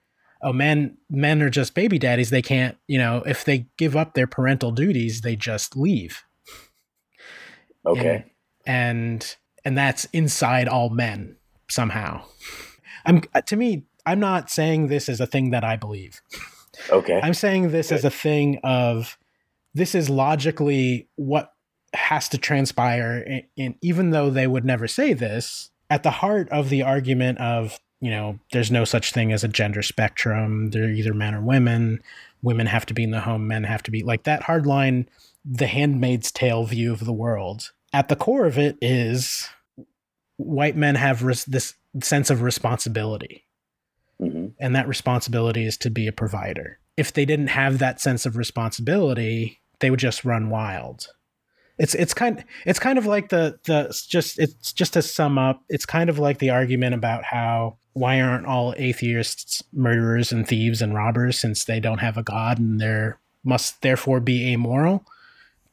oh 0.42 0.52
men 0.52 0.96
men 1.10 1.42
are 1.42 1.50
just 1.50 1.74
baby 1.74 1.98
daddies. 1.98 2.30
They 2.30 2.42
can't 2.42 2.76
you 2.86 2.98
know 2.98 3.22
if 3.26 3.44
they 3.44 3.66
give 3.76 3.96
up 3.96 4.14
their 4.14 4.26
parental 4.26 4.70
duties 4.72 5.20
they 5.22 5.36
just 5.36 5.76
leave. 5.76 6.24
Okay. 7.84 8.24
and 8.66 9.36
and 9.64 9.78
that's 9.78 10.06
inside 10.06 10.68
all 10.68 10.90
men 10.90 11.36
somehow. 11.68 12.22
I'm 13.04 13.22
uh, 13.34 13.40
to 13.42 13.56
me 13.56 13.84
i'm 14.04 14.20
not 14.20 14.50
saying 14.50 14.88
this 14.88 15.08
is 15.08 15.20
a 15.20 15.26
thing 15.26 15.50
that 15.50 15.64
i 15.64 15.76
believe. 15.76 16.20
Okay. 16.90 17.20
I'm 17.22 17.34
saying 17.34 17.70
this 17.70 17.90
as 17.90 18.04
a 18.04 18.10
thing 18.10 18.58
of 18.62 19.16
this 19.74 19.94
is 19.94 20.10
logically 20.10 21.08
what 21.16 21.52
has 21.96 22.28
to 22.28 22.38
transpire 22.38 23.18
in, 23.18 23.42
in 23.56 23.74
even 23.82 24.10
though 24.10 24.30
they 24.30 24.46
would 24.46 24.64
never 24.64 24.86
say 24.86 25.12
this 25.12 25.70
at 25.90 26.02
the 26.02 26.10
heart 26.10 26.48
of 26.50 26.68
the 26.68 26.82
argument 26.82 27.38
of 27.38 27.78
you 28.00 28.10
know 28.10 28.38
there's 28.52 28.70
no 28.70 28.84
such 28.84 29.12
thing 29.12 29.32
as 29.32 29.42
a 29.42 29.48
gender 29.48 29.82
spectrum 29.82 30.70
they're 30.70 30.90
either 30.90 31.14
men 31.14 31.34
or 31.34 31.40
women 31.40 32.00
women 32.42 32.66
have 32.66 32.86
to 32.86 32.94
be 32.94 33.02
in 33.02 33.10
the 33.10 33.20
home 33.20 33.46
men 33.46 33.64
have 33.64 33.82
to 33.82 33.90
be 33.90 34.02
like 34.02 34.24
that 34.24 34.42
hard 34.42 34.66
line 34.66 35.08
the 35.44 35.66
handmaid's 35.66 36.30
tale 36.30 36.64
view 36.64 36.92
of 36.92 37.04
the 37.04 37.12
world 37.12 37.72
at 37.92 38.08
the 38.08 38.16
core 38.16 38.46
of 38.46 38.58
it 38.58 38.76
is 38.80 39.48
white 40.36 40.76
men 40.76 40.94
have 40.94 41.22
res- 41.22 41.44
this 41.46 41.74
sense 42.02 42.30
of 42.30 42.42
responsibility 42.42 43.46
hmm 44.20 44.46
and 44.58 44.74
that 44.74 44.88
responsibility 44.88 45.64
is 45.64 45.76
to 45.78 45.90
be 45.90 46.06
a 46.06 46.12
provider. 46.12 46.78
If 46.96 47.12
they 47.12 47.24
didn't 47.24 47.48
have 47.48 47.78
that 47.78 48.00
sense 48.00 48.26
of 48.26 48.36
responsibility, 48.36 49.60
they 49.80 49.90
would 49.90 50.00
just 50.00 50.24
run 50.24 50.48
wild. 50.50 51.08
It's 51.78 51.94
it's 51.94 52.14
kind 52.14 52.42
it's 52.64 52.78
kind 52.78 52.98
of 52.98 53.04
like 53.06 53.28
the 53.28 53.58
the 53.64 53.94
just 54.08 54.38
it's 54.38 54.72
just 54.72 54.94
to 54.94 55.02
sum 55.02 55.38
up, 55.38 55.62
it's 55.68 55.84
kind 55.86 56.08
of 56.08 56.18
like 56.18 56.38
the 56.38 56.50
argument 56.50 56.94
about 56.94 57.24
how 57.24 57.76
why 57.92 58.20
aren't 58.20 58.46
all 58.46 58.74
atheists 58.76 59.62
murderers 59.72 60.32
and 60.32 60.46
thieves 60.46 60.80
and 60.82 60.94
robbers 60.94 61.38
since 61.38 61.64
they 61.64 61.80
don't 61.80 61.98
have 61.98 62.16
a 62.16 62.22
god 62.22 62.58
and 62.58 62.80
they're 62.80 63.18
must 63.44 63.82
therefore 63.82 64.20
be 64.20 64.52
amoral? 64.52 65.04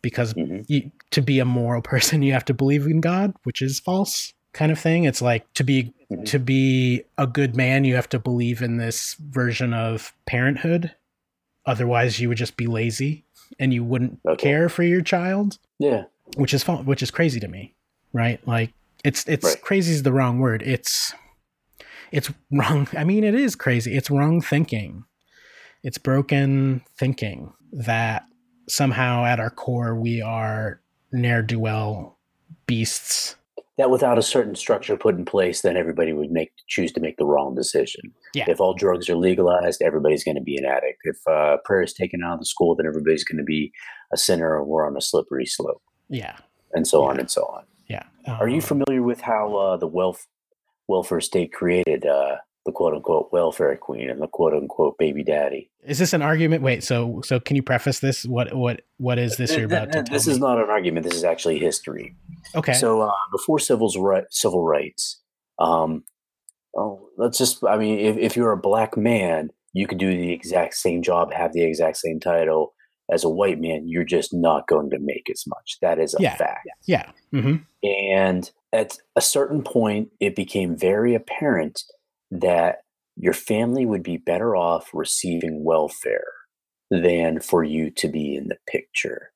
Because 0.02 0.34
hmm 0.34 0.62
you, 0.68 0.92
to 1.12 1.22
be 1.22 1.40
a 1.40 1.46
moral 1.46 1.82
person 1.82 2.22
you 2.22 2.34
have 2.34 2.46
to 2.46 2.54
believe 2.54 2.86
in 2.86 3.00
god 3.02 3.34
which 3.44 3.62
is 3.62 3.80
false 3.80 4.34
kind 4.52 4.72
of 4.72 4.80
thing. 4.80 5.04
It's 5.06 5.22
like 5.22 5.52
to 5.54 5.64
be 5.64 5.94
Mhm. 6.12 6.26
to 6.26 6.38
be 6.40 7.04
a 7.18 7.26
good 7.26 7.56
man 7.56 7.86
you 7.86 7.96
have 7.96 8.10
to 8.10 8.20
believe 8.20 8.62
in 8.62 8.78
this 8.78 9.16
version 9.20 9.74
of 9.74 10.14
parenthood. 10.26 10.92
Otherwise 11.66 12.20
you 12.20 12.28
would 12.30 12.38
just 12.38 12.58
be 12.58 12.68
lazy 12.68 13.23
and 13.60 13.74
you 13.74 13.84
wouldn't 13.84 14.20
Okay. 14.28 14.42
care 14.52 14.70
for 14.70 14.84
your 14.84 15.02
child 15.02 15.58
Yeah. 15.80 16.04
which 16.38 16.54
is 16.54 16.64
fun, 16.64 16.86
which 16.86 17.02
is 17.04 17.12
crazy 17.12 17.40
to 17.40 17.48
me 17.48 17.76
right 18.14 18.46
like 18.48 18.72
it's 19.04 19.28
it's 19.28 19.44
Right. 19.46 19.62
crazy 19.62 19.94
is 19.94 20.04
the 20.04 20.14
wrong 20.14 20.40
word 20.40 20.62
it's 20.64 21.14
it's 22.12 22.32
wrong 22.52 22.88
i 22.98 23.04
mean 23.04 23.24
it 23.24 23.36
is 23.36 23.56
crazy 23.56 23.96
it's 23.96 24.10
wrong 24.10 24.42
thinking 24.42 25.04
it's 25.84 25.98
broken 25.98 26.82
thinking 26.98 27.52
that 27.72 28.26
somehow 28.70 29.26
at 29.26 29.40
our 29.40 29.50
core 29.50 29.96
we 29.96 30.22
are 30.22 30.80
ne'er-do-well 31.12 32.18
beasts 32.68 33.36
That 33.78 33.90
without 33.90 34.20
a 34.20 34.22
certain 34.22 34.54
structure 34.54 34.96
put 34.96 35.16
in 35.16 35.26
place, 35.26 35.62
then 35.62 35.76
everybody 35.78 36.14
would 36.14 36.30
make 36.30 36.52
choose 36.68 36.92
to 36.92 37.00
make 37.02 37.18
the 37.18 37.26
wrong 37.26 37.56
decision. 37.56 38.14
Yeah. 38.36 38.46
If 38.48 38.60
all 38.62 38.76
drugs 38.76 39.10
are 39.10 39.16
legalized, 39.16 39.82
everybody's 39.82 40.24
going 40.24 40.36
to 40.36 40.44
be 40.44 40.58
an 40.58 40.66
addict. 40.66 41.00
If 41.06 41.18
uh, 41.28 41.58
prayer 41.66 41.82
is 41.82 41.92
taken 41.94 42.22
out 42.24 42.34
of 42.36 42.40
the 42.40 42.46
school, 42.46 42.76
then 42.76 42.86
everybody's 42.86 43.24
going 43.24 43.40
to 43.40 43.44
be 43.44 43.72
a 44.14 44.18
sinner, 44.18 44.50
or 44.56 44.64
we're 44.64 44.86
on 44.86 44.96
a 44.96 45.02
slippery 45.02 45.48
slope, 45.48 45.82
yeah 46.10 46.36
and 46.76 46.88
so 46.88 47.04
on 47.04 47.20
and 47.20 47.30
so 47.32 47.42
on. 47.46 47.64
yeah 47.88 48.04
Are 48.28 48.48
you 48.48 48.56
Um, 48.56 48.62
familiar 48.62 49.02
with 49.04 49.22
how 49.22 49.56
uh, 49.56 49.78
the 49.78 49.88
welf- 49.90 50.28
welfare 50.88 51.22
state 51.22 51.52
created 51.54 52.06
uh, 52.06 52.36
the 52.66 52.72
quote 52.72 52.94
unquote 52.94 53.30
welfare 53.32 53.76
queen 53.76 54.10
and 54.10 54.22
the 54.22 54.28
quote 54.28 54.54
unquote 54.54 54.98
baby 55.00 55.24
daddy? 55.24 55.70
is 55.84 56.00
this 56.00 56.14
an 56.14 56.22
argument 56.22 56.64
wait 56.64 56.82
so 56.84 57.22
so 57.26 57.40
can 57.40 57.56
you 57.58 57.62
preface 57.64 58.00
this 58.00 58.24
what 58.26 58.54
what 58.56 58.82
what 58.98 59.20
is 59.20 59.36
this 59.38 59.54
you're 59.56 59.66
about 59.66 59.92
to 59.92 60.02
this 60.12 60.26
me? 60.28 60.34
is 60.34 60.40
not 60.40 60.58
an 60.58 60.70
argument. 60.70 61.04
This 61.06 61.16
is 61.16 61.24
actually 61.26 61.60
history. 61.60 62.16
Okay 62.56 62.74
So 62.74 63.02
uh, 63.02 63.12
before 63.32 63.60
civil's 63.60 63.98
right, 63.98 64.26
civil 64.30 64.64
rights, 64.64 65.22
um, 65.60 66.04
oh, 66.78 67.08
let's 67.18 67.38
just, 67.38 67.64
I 67.64 67.78
mean, 67.78 68.00
if, 68.00 68.18
if 68.18 68.36
you're 68.36 68.52
a 68.52 68.58
black 68.58 68.98
man, 68.98 69.50
you 69.74 69.88
could 69.88 69.98
do 69.98 70.10
the 70.10 70.32
exact 70.32 70.76
same 70.76 71.02
job, 71.02 71.34
have 71.34 71.54
the 71.54 71.64
exact 71.64 71.98
same 71.98 72.20
title 72.20 72.74
as 73.12 73.24
a 73.24 73.30
white 73.30 73.60
man. 73.60 73.88
You're 73.88 74.04
just 74.04 74.34
not 74.34 74.68
going 74.68 74.90
to 74.92 75.00
make 75.00 75.30
as 75.32 75.44
much. 75.48 75.78
That 75.82 76.00
is 76.00 76.14
a 76.14 76.22
Yeah. 76.22 76.36
fact. 76.36 76.68
yeah 76.88 77.12
hmm 77.32 77.58
And 77.84 78.50
at 78.72 78.98
a 79.16 79.22
certain 79.22 79.64
point, 79.64 80.10
it 80.20 80.36
became 80.36 80.78
very 80.78 81.16
apparent 81.16 81.82
that 82.32 82.78
your 83.16 83.34
family 83.34 83.86
would 83.86 84.04
be 84.04 84.18
better 84.18 84.56
off 84.56 84.90
receiving 84.94 85.64
welfare 85.64 86.32
than 86.90 87.40
for 87.40 87.64
you 87.64 87.92
to 87.92 88.08
be 88.08 88.36
in 88.36 88.48
the 88.48 88.58
picture. 88.68 89.32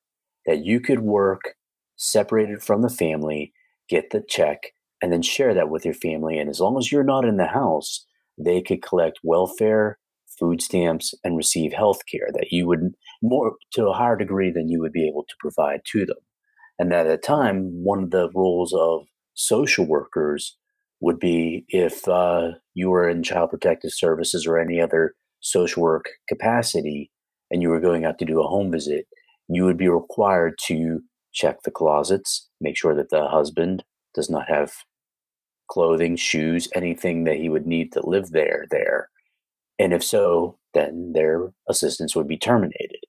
That 0.46 0.64
you 0.64 0.80
could 0.80 1.00
work 1.00 1.54
separated 1.98 2.62
from 2.62 2.80
the 2.80 2.88
family, 2.88 3.52
get 3.88 4.10
the 4.10 4.22
check, 4.26 4.72
and 5.02 5.12
then 5.12 5.22
share 5.22 5.52
that 5.52 5.68
with 5.68 5.84
your 5.84 5.94
family. 5.94 6.38
And 6.38 6.48
as 6.48 6.60
long 6.60 6.78
as 6.78 6.90
you're 6.90 7.04
not 7.04 7.24
in 7.24 7.36
the 7.36 7.46
house, 7.46 8.06
they 8.38 8.62
could 8.62 8.82
collect 8.82 9.18
welfare, 9.22 9.98
food 10.38 10.62
stamps, 10.62 11.12
and 11.22 11.36
receive 11.36 11.72
health 11.72 12.00
care 12.10 12.28
that 12.32 12.48
you 12.50 12.66
would 12.66 12.94
more 13.22 13.56
to 13.72 13.88
a 13.88 13.92
higher 13.92 14.16
degree 14.16 14.50
than 14.50 14.68
you 14.68 14.80
would 14.80 14.92
be 14.92 15.06
able 15.06 15.24
to 15.28 15.34
provide 15.40 15.80
to 15.92 16.06
them. 16.06 16.16
And 16.78 16.92
at 16.92 17.06
the 17.08 17.18
time, 17.18 17.84
one 17.84 18.04
of 18.04 18.10
the 18.10 18.30
roles 18.34 18.72
of 18.72 19.06
social 19.34 19.84
workers 19.84 20.56
would 21.00 21.18
be 21.18 21.64
if 21.68 22.06
uh, 22.08 22.52
you 22.74 22.90
were 22.90 23.08
in 23.08 23.22
child 23.22 23.50
protective 23.50 23.92
services 23.92 24.46
or 24.46 24.58
any 24.58 24.80
other 24.80 25.14
social 25.40 25.82
work 25.82 26.06
capacity 26.28 27.10
and 27.50 27.62
you 27.62 27.68
were 27.68 27.80
going 27.80 28.04
out 28.04 28.18
to 28.18 28.24
do 28.24 28.40
a 28.40 28.46
home 28.46 28.70
visit, 28.70 29.06
you 29.48 29.64
would 29.64 29.78
be 29.78 29.88
required 29.88 30.54
to 30.66 31.00
check 31.32 31.62
the 31.62 31.70
closets, 31.70 32.48
make 32.60 32.76
sure 32.76 32.94
that 32.94 33.10
the 33.10 33.28
husband 33.28 33.84
does 34.14 34.28
not 34.30 34.48
have 34.48 34.72
clothing, 35.70 36.16
shoes, 36.16 36.68
anything 36.74 37.24
that 37.24 37.36
he 37.36 37.48
would 37.48 37.66
need 37.66 37.92
to 37.92 38.06
live 38.06 38.30
there 38.30 38.66
there. 38.70 39.08
And 39.78 39.92
if 39.92 40.02
so, 40.02 40.58
then 40.74 41.12
their 41.14 41.52
assistance 41.68 42.16
would 42.16 42.26
be 42.26 42.38
terminated. 42.38 43.00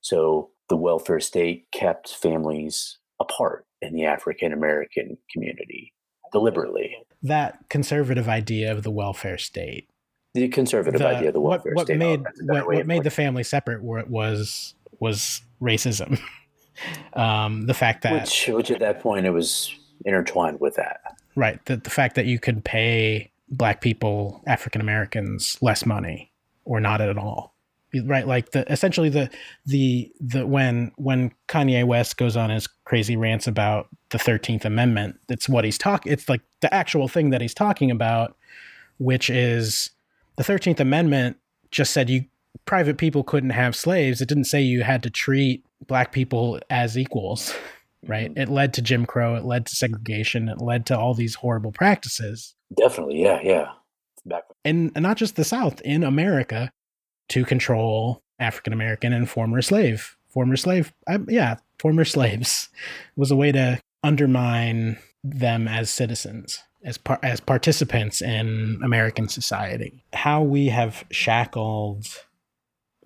So 0.00 0.50
the 0.68 0.76
welfare 0.76 1.20
state 1.20 1.66
kept 1.72 2.08
families 2.14 2.98
apart 3.20 3.66
in 3.82 3.94
the 3.94 4.04
African 4.06 4.52
American 4.52 5.18
community 5.32 5.92
deliberately. 6.32 6.96
that 7.22 7.58
conservative 7.68 8.28
idea 8.28 8.72
of 8.72 8.82
the 8.82 8.90
welfare 8.90 9.36
state 9.36 9.88
The 10.34 10.48
conservative 10.48 11.00
the- 11.00 11.06
idea 11.08 11.28
of 11.28 11.34
the 11.34 11.40
welfare 11.40 11.74
what 11.74 11.86
state. 11.86 11.96
oh, 11.96 11.98
made 11.98 12.22
what, 12.42 12.66
what 12.66 12.86
made 12.86 13.04
the 13.04 13.10
family 13.10 13.42
separate 13.42 13.82
was 13.82 14.74
was 15.00 15.42
racism 15.60 16.18
um 17.14 17.66
the 17.66 17.74
fact 17.74 18.02
that 18.02 18.12
which, 18.12 18.48
which 18.48 18.70
at 18.70 18.80
that 18.80 19.00
point 19.00 19.26
it 19.26 19.30
was 19.30 19.74
intertwined 20.04 20.60
with 20.60 20.76
that. 20.76 21.00
right. 21.36 21.64
The, 21.66 21.76
the 21.76 21.90
fact 21.90 22.14
that 22.14 22.26
you 22.26 22.38
could 22.38 22.64
pay 22.64 23.30
black 23.48 23.80
people 23.80 24.42
african 24.46 24.80
americans 24.80 25.58
less 25.60 25.84
money 25.84 26.30
or 26.64 26.80
not 26.80 27.00
at 27.00 27.18
all. 27.18 27.54
Right. 28.04 28.24
Like 28.24 28.52
the 28.52 28.70
essentially 28.72 29.08
the 29.08 29.28
the 29.66 30.12
the 30.20 30.46
when 30.46 30.92
when 30.96 31.32
kanye 31.48 31.84
west 31.84 32.16
goes 32.16 32.36
on 32.36 32.48
his 32.48 32.68
crazy 32.84 33.16
rants 33.16 33.48
about 33.48 33.88
the 34.10 34.18
13th 34.18 34.64
amendment 34.64 35.18
it's 35.28 35.48
what 35.48 35.64
he's 35.64 35.78
talking 35.78 36.12
it's 36.12 36.28
like 36.28 36.40
the 36.60 36.72
actual 36.72 37.08
thing 37.08 37.30
that 37.30 37.40
he's 37.40 37.54
talking 37.54 37.90
about 37.90 38.36
which 38.98 39.28
is 39.30 39.90
the 40.36 40.44
13th 40.44 40.78
amendment 40.78 41.36
just 41.72 41.92
said 41.92 42.08
you 42.08 42.24
private 42.64 42.98
people 42.98 43.22
couldn't 43.22 43.50
have 43.50 43.74
slaves 43.74 44.20
it 44.20 44.28
didn't 44.28 44.44
say 44.44 44.60
you 44.60 44.82
had 44.82 45.02
to 45.02 45.10
treat 45.10 45.64
black 45.86 46.12
people 46.12 46.60
as 46.70 46.96
equals 46.96 47.54
right 48.06 48.30
mm-hmm. 48.30 48.40
it 48.40 48.48
led 48.48 48.72
to 48.72 48.82
jim 48.82 49.06
crow 49.06 49.34
it 49.34 49.44
led 49.44 49.66
to 49.66 49.76
segregation 49.76 50.48
it 50.48 50.60
led 50.60 50.86
to 50.86 50.98
all 50.98 51.14
these 51.14 51.36
horrible 51.36 51.72
practices 51.72 52.54
Definitely, 52.76 53.20
yeah, 53.20 53.40
yeah. 53.42 53.72
Back 54.24 54.44
and 54.64 54.92
not 54.94 55.16
just 55.16 55.36
the 55.36 55.44
south 55.44 55.80
in 55.80 56.04
america 56.04 56.70
to 57.30 57.44
control 57.44 58.22
african 58.38 58.72
american 58.72 59.12
and 59.12 59.28
former 59.28 59.62
slave 59.62 60.16
former 60.28 60.56
slave 60.56 60.92
I, 61.08 61.18
yeah 61.26 61.56
former 61.78 62.04
slaves 62.04 62.68
was 63.16 63.30
a 63.30 63.36
way 63.36 63.50
to 63.52 63.80
undermine 64.02 64.98
them 65.22 65.68
as 65.68 65.90
citizens, 65.90 66.62
as 66.84 66.98
par- 66.98 67.18
as 67.22 67.40
participants 67.40 68.22
in 68.22 68.80
American 68.82 69.28
society. 69.28 70.04
How 70.12 70.42
we 70.42 70.66
have 70.66 71.04
shackled 71.10 72.06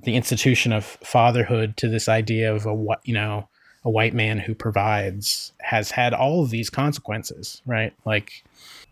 the 0.05 0.17
institution 0.17 0.73
of 0.73 0.85
fatherhood 0.85 1.77
to 1.79 1.89
this 1.89 2.09
idea 2.09 2.55
of 2.55 2.67
a 2.67 2.75
what 2.75 3.01
you 3.05 3.15
know 3.15 3.49
a 3.85 3.91
white 3.91 4.15
man 4.15 4.39
who 4.39 4.55
provides 4.55 5.53
has 5.61 5.91
had 5.91 6.15
all 6.15 6.43
of 6.43 6.51
these 6.51 6.71
consequences, 6.71 7.61
right? 7.67 7.93
Like 8.05 8.45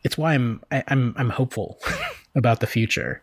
it's 0.05 0.19
why 0.19 0.35
I'm 0.35 0.63
I, 0.71 0.85
I'm 0.89 1.15
I'm 1.17 1.31
hopeful 1.31 1.79
about 2.35 2.61
the 2.61 2.67
future 2.67 3.23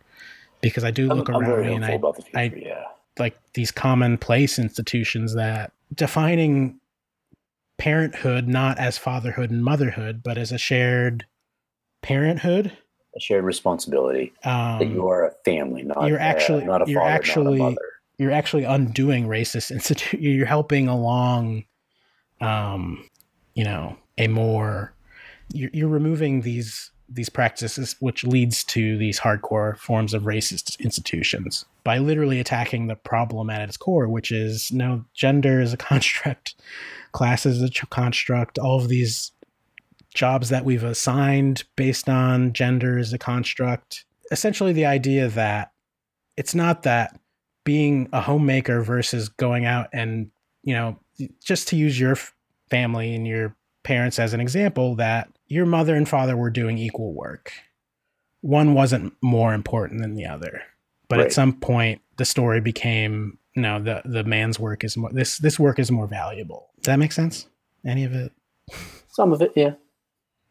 because 0.60 0.84
I 0.84 0.90
do 0.90 1.10
I'm, 1.10 1.18
look 1.18 1.28
I'm 1.28 1.36
around 1.36 1.66
me 1.66 1.74
and 1.74 1.84
I 1.84 1.98
future. 1.98 2.28
I- 2.34 2.52
yeah. 2.56 2.84
like 3.18 3.38
these 3.54 3.70
commonplace 3.70 4.58
institutions 4.58 5.34
that 5.34 5.72
defining 5.94 6.80
parenthood 7.78 8.46
not 8.46 8.78
as 8.78 8.98
fatherhood 8.98 9.50
and 9.50 9.64
motherhood, 9.64 10.22
but 10.22 10.36
as 10.36 10.52
a 10.52 10.58
shared 10.58 11.24
parenthood. 12.02 12.76
A 13.16 13.20
shared 13.20 13.44
responsibility 13.44 14.32
that 14.44 14.82
Um, 14.82 14.92
you 14.92 15.08
are 15.08 15.26
a 15.26 15.32
family, 15.44 15.82
not 15.82 16.06
you're 16.08 16.18
actually- 16.20 16.64
not 16.64 16.86
a 16.86 16.90
you're 16.90 17.00
father, 17.00 17.10
actually- 17.12 17.58
not 17.58 17.66
a 17.66 17.70
mother. 17.70 17.82
you're 18.18 18.30
actually 18.30 18.64
undoing 18.64 19.26
racist 19.26 19.70
institute. 19.72 20.20
You're 20.20 20.46
helping 20.46 20.86
along, 20.88 21.64
um, 22.40 23.04
you 23.54 23.64
know, 23.64 23.96
a 24.18 24.28
more. 24.28 24.94
You're, 25.52 25.70
you're 25.72 25.88
removing 25.88 26.42
these 26.42 26.90
these 27.12 27.28
practices, 27.28 27.96
which 27.98 28.22
leads 28.22 28.62
to 28.62 28.96
these 28.96 29.18
hardcore 29.18 29.76
forms 29.78 30.14
of 30.14 30.22
racist 30.22 30.78
institutions 30.78 31.64
by 31.82 31.98
literally 31.98 32.38
attacking 32.38 32.86
the 32.86 32.94
problem 32.94 33.50
at 33.50 33.60
its 33.62 33.76
core, 33.76 34.06
which 34.06 34.30
is 34.30 34.70
no 34.70 35.04
gender 35.12 35.60
is 35.60 35.72
a 35.72 35.76
construct, 35.90 36.54
class 37.10 37.44
is 37.44 37.60
a 37.60 37.68
construct. 37.86 38.60
All 38.60 38.76
of 38.80 38.88
these 38.88 39.32
jobs 40.14 40.48
that 40.48 40.64
we've 40.64 40.84
assigned 40.84 41.64
based 41.76 42.08
on 42.08 42.52
gender 42.52 42.98
is 42.98 43.12
a 43.12 43.18
construct. 43.18 44.04
Essentially, 44.30 44.72
the 44.72 44.86
idea 44.86 45.28
that 45.28 45.72
it's 46.36 46.54
not 46.54 46.82
that 46.84 47.18
being 47.64 48.08
a 48.12 48.20
homemaker 48.20 48.82
versus 48.82 49.28
going 49.28 49.64
out 49.66 49.88
and 49.92 50.30
you 50.62 50.74
know 50.74 50.98
just 51.44 51.68
to 51.68 51.76
use 51.76 51.98
your 52.00 52.16
family 52.70 53.14
and 53.14 53.26
your 53.26 53.54
parents 53.82 54.18
as 54.18 54.32
an 54.32 54.40
example 54.40 54.94
that 54.94 55.28
your 55.48 55.66
mother 55.66 55.94
and 55.94 56.08
father 56.08 56.36
were 56.36 56.50
doing 56.50 56.78
equal 56.78 57.12
work. 57.12 57.52
One 58.40 58.72
wasn't 58.74 59.12
more 59.20 59.52
important 59.52 60.00
than 60.00 60.14
the 60.14 60.26
other. 60.26 60.62
But 61.08 61.18
Right. 61.18 61.26
at 61.26 61.32
some 61.32 61.52
point 61.52 62.00
the 62.16 62.24
story 62.24 62.60
became 62.60 63.38
no 63.56 63.80
the 63.80 64.00
the 64.04 64.24
man's 64.24 64.58
work 64.60 64.84
is 64.84 64.96
more 64.96 65.12
this 65.12 65.38
this 65.38 65.58
work 65.58 65.78
is 65.78 65.90
more 65.90 66.06
valuable. 66.06 66.70
Does 66.78 66.86
that 66.86 66.98
make 66.98 67.12
sense? 67.12 67.46
Any 67.84 68.04
of 68.04 68.14
it? 68.14 68.32
Some 69.08 69.32
of 69.32 69.42
it, 69.42 69.52
yeah, 69.56 69.72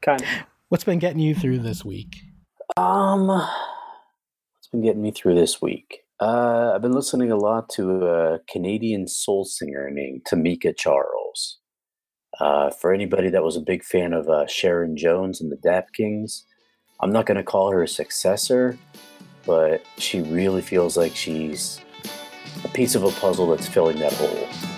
kind 0.01 0.21
of. 0.21 0.27
what's 0.69 0.83
been 0.83 0.99
getting 0.99 1.19
you 1.19 1.35
through 1.35 1.59
this 1.59 1.83
week 1.85 2.15
Um, 2.77 3.27
what's 3.27 4.67
been 4.71 4.81
getting 4.81 5.01
me 5.01 5.11
through 5.11 5.35
this 5.35 5.61
week? 5.61 5.99
Uh, 6.21 6.73
I've 6.75 6.81
been 6.81 6.91
listening 6.91 7.31
a 7.31 7.37
lot 7.37 7.69
to 7.75 8.05
a 8.05 8.39
Canadian 8.49 9.07
soul 9.07 9.45
singer 9.45 9.89
named 9.91 10.21
Tanika 10.29 10.75
Charles. 10.77 11.59
Uh, 12.39 12.69
for 12.69 12.93
anybody 12.93 13.29
that 13.29 13.43
was 13.43 13.55
a 13.55 13.61
big 13.61 13.83
fan 13.83 14.13
of 14.13 14.27
uh, 14.29 14.45
Sharon 14.47 14.95
Jones 14.95 15.41
and 15.41 15.51
the 15.51 15.57
Dap 15.57 15.87
Kings, 15.93 16.45
I'm 17.01 17.11
not 17.11 17.25
going 17.25 17.37
to 17.37 17.43
call 17.43 17.71
her 17.71 17.83
a 17.83 17.87
successor, 17.87 18.77
but 19.45 19.81
she 19.97 20.21
really 20.21 20.61
feels 20.61 20.97
like 20.97 21.15
she's 21.15 21.81
a 22.63 22.67
piece 22.67 22.95
of 22.95 23.03
a 23.03 23.11
puzzle 23.11 23.47
that's 23.49 23.67
filling 23.67 23.99
that 23.99 24.13
hole. 24.13 24.68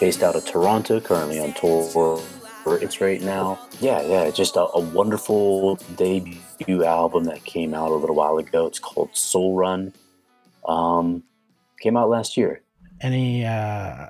Based 0.00 0.22
out 0.22 0.36
of 0.36 0.44
Toronto, 0.44 1.00
currently 1.00 1.38
on 1.40 1.52
tour 1.54 1.82
for 1.84 2.22
it's 2.82 3.00
right 3.00 3.22
now. 3.22 3.58
Yeah, 3.80 4.02
yeah, 4.02 4.30
just 4.30 4.56
a, 4.56 4.66
a 4.74 4.80
wonderful 4.80 5.76
debut 5.94 6.84
album 6.84 7.24
that 7.24 7.44
came 7.44 7.74
out 7.74 7.92
a 7.92 7.94
little 7.94 8.16
while 8.16 8.38
ago. 8.38 8.66
It's 8.66 8.80
called 8.80 9.16
Soul 9.16 9.56
Run. 9.56 9.92
Um, 10.66 11.22
came 11.80 11.96
out 11.96 12.08
last 12.08 12.36
year. 12.36 12.62
any 13.00 13.44
uh 13.44 14.08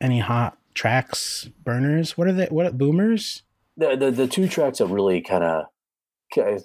any 0.00 0.18
hot 0.18 0.58
tracks 0.74 1.48
burners 1.64 2.16
what 2.18 2.26
are 2.26 2.32
they 2.32 2.46
what 2.46 2.76
boomers 2.76 3.42
The 3.76 3.96
the, 3.96 4.10
the 4.10 4.26
two 4.26 4.48
tracks 4.48 4.78
that 4.78 4.86
really 4.86 5.20
kind 5.20 5.44
of 5.44 5.66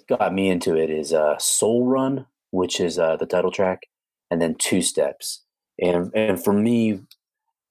got 0.08 0.32
me 0.34 0.48
into 0.48 0.76
it 0.76 0.90
is 0.90 1.12
uh, 1.12 1.38
Soul 1.38 1.86
Run, 1.86 2.26
which 2.50 2.78
is 2.80 2.98
uh, 2.98 3.16
the 3.16 3.26
title 3.26 3.50
track, 3.50 3.86
and 4.30 4.40
then 4.40 4.54
Two 4.54 4.82
Steps. 4.82 5.42
And 5.78 6.10
and 6.14 6.42
for 6.42 6.52
me, 6.52 7.00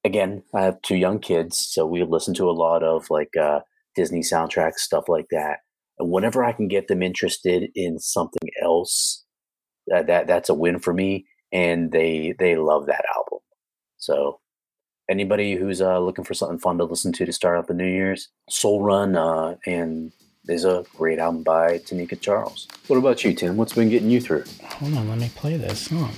again, 0.05 0.43
I 0.53 0.61
have 0.61 0.81
two 0.83 0.95
young 0.95 1.19
kids, 1.19 1.57
so 1.57 1.85
we 1.85 2.03
listen 2.03 2.33
to 2.35 2.49
a 2.49 2.51
lot 2.51 2.83
of 2.83 3.09
like 3.09 3.35
uh, 3.35 3.61
Disney 3.95 4.21
soundtracks, 4.21 4.75
stuff 4.75 5.09
like 5.09 5.25
that. 5.31 5.59
And 5.97 6.11
whenever 6.11 6.43
I 6.43 6.53
can 6.53 6.67
get 6.67 6.87
them 6.87 7.01
interested 7.01 7.69
in 7.75 7.99
something 7.99 8.49
else, 8.61 9.25
that, 9.87 10.07
that 10.07 10.27
that's 10.27 10.49
a 10.49 10.53
win 10.53 10.79
for 10.79 10.93
me. 10.93 11.25
And 11.51 11.91
they 11.91 12.35
they 12.37 12.55
love 12.55 12.85
that 12.85 13.05
album. 13.15 13.39
So 13.97 14.39
anybody 15.09 15.55
who's 15.55 15.81
uh, 15.81 15.99
looking 15.99 16.25
for 16.25 16.33
something 16.33 16.59
fun 16.59 16.77
to 16.77 16.85
listen 16.85 17.11
to 17.13 17.25
to 17.25 17.33
start 17.33 17.57
out 17.57 17.67
the 17.67 17.73
New 17.73 17.87
Year's, 17.87 18.29
Soul 18.49 18.83
Run, 18.83 19.15
uh, 19.15 19.55
and 19.65 20.11
there's 20.43 20.65
a 20.65 20.85
great 20.95 21.17
album 21.17 21.43
by 21.43 21.79
Tanika 21.79 22.19
Charles. 22.19 22.67
What 22.87 22.97
about 22.97 23.23
you, 23.23 23.33
Tim? 23.33 23.57
What's 23.57 23.73
been 23.73 23.89
getting 23.89 24.11
you 24.11 24.21
through? 24.21 24.43
hold 24.63 24.93
on 24.95 25.07
let 25.07 25.17
me 25.17 25.31
play 25.35 25.57
this 25.57 25.79
song 25.79 26.11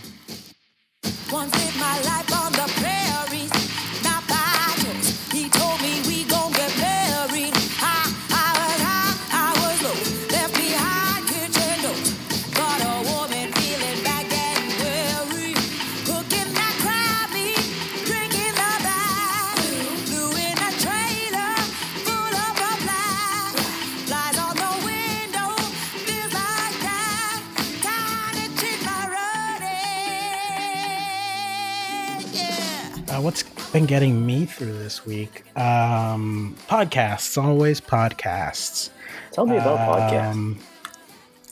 been 33.77 33.85
getting 33.85 34.25
me 34.25 34.45
through 34.45 34.73
this 34.73 35.05
week 35.05 35.43
um 35.55 36.55
podcasts 36.67 37.41
always 37.41 37.79
podcasts 37.79 38.89
Tell 39.31 39.45
me 39.45 39.57
about 39.57 39.77
podcasts. 39.77 40.31
Um, 40.31 40.59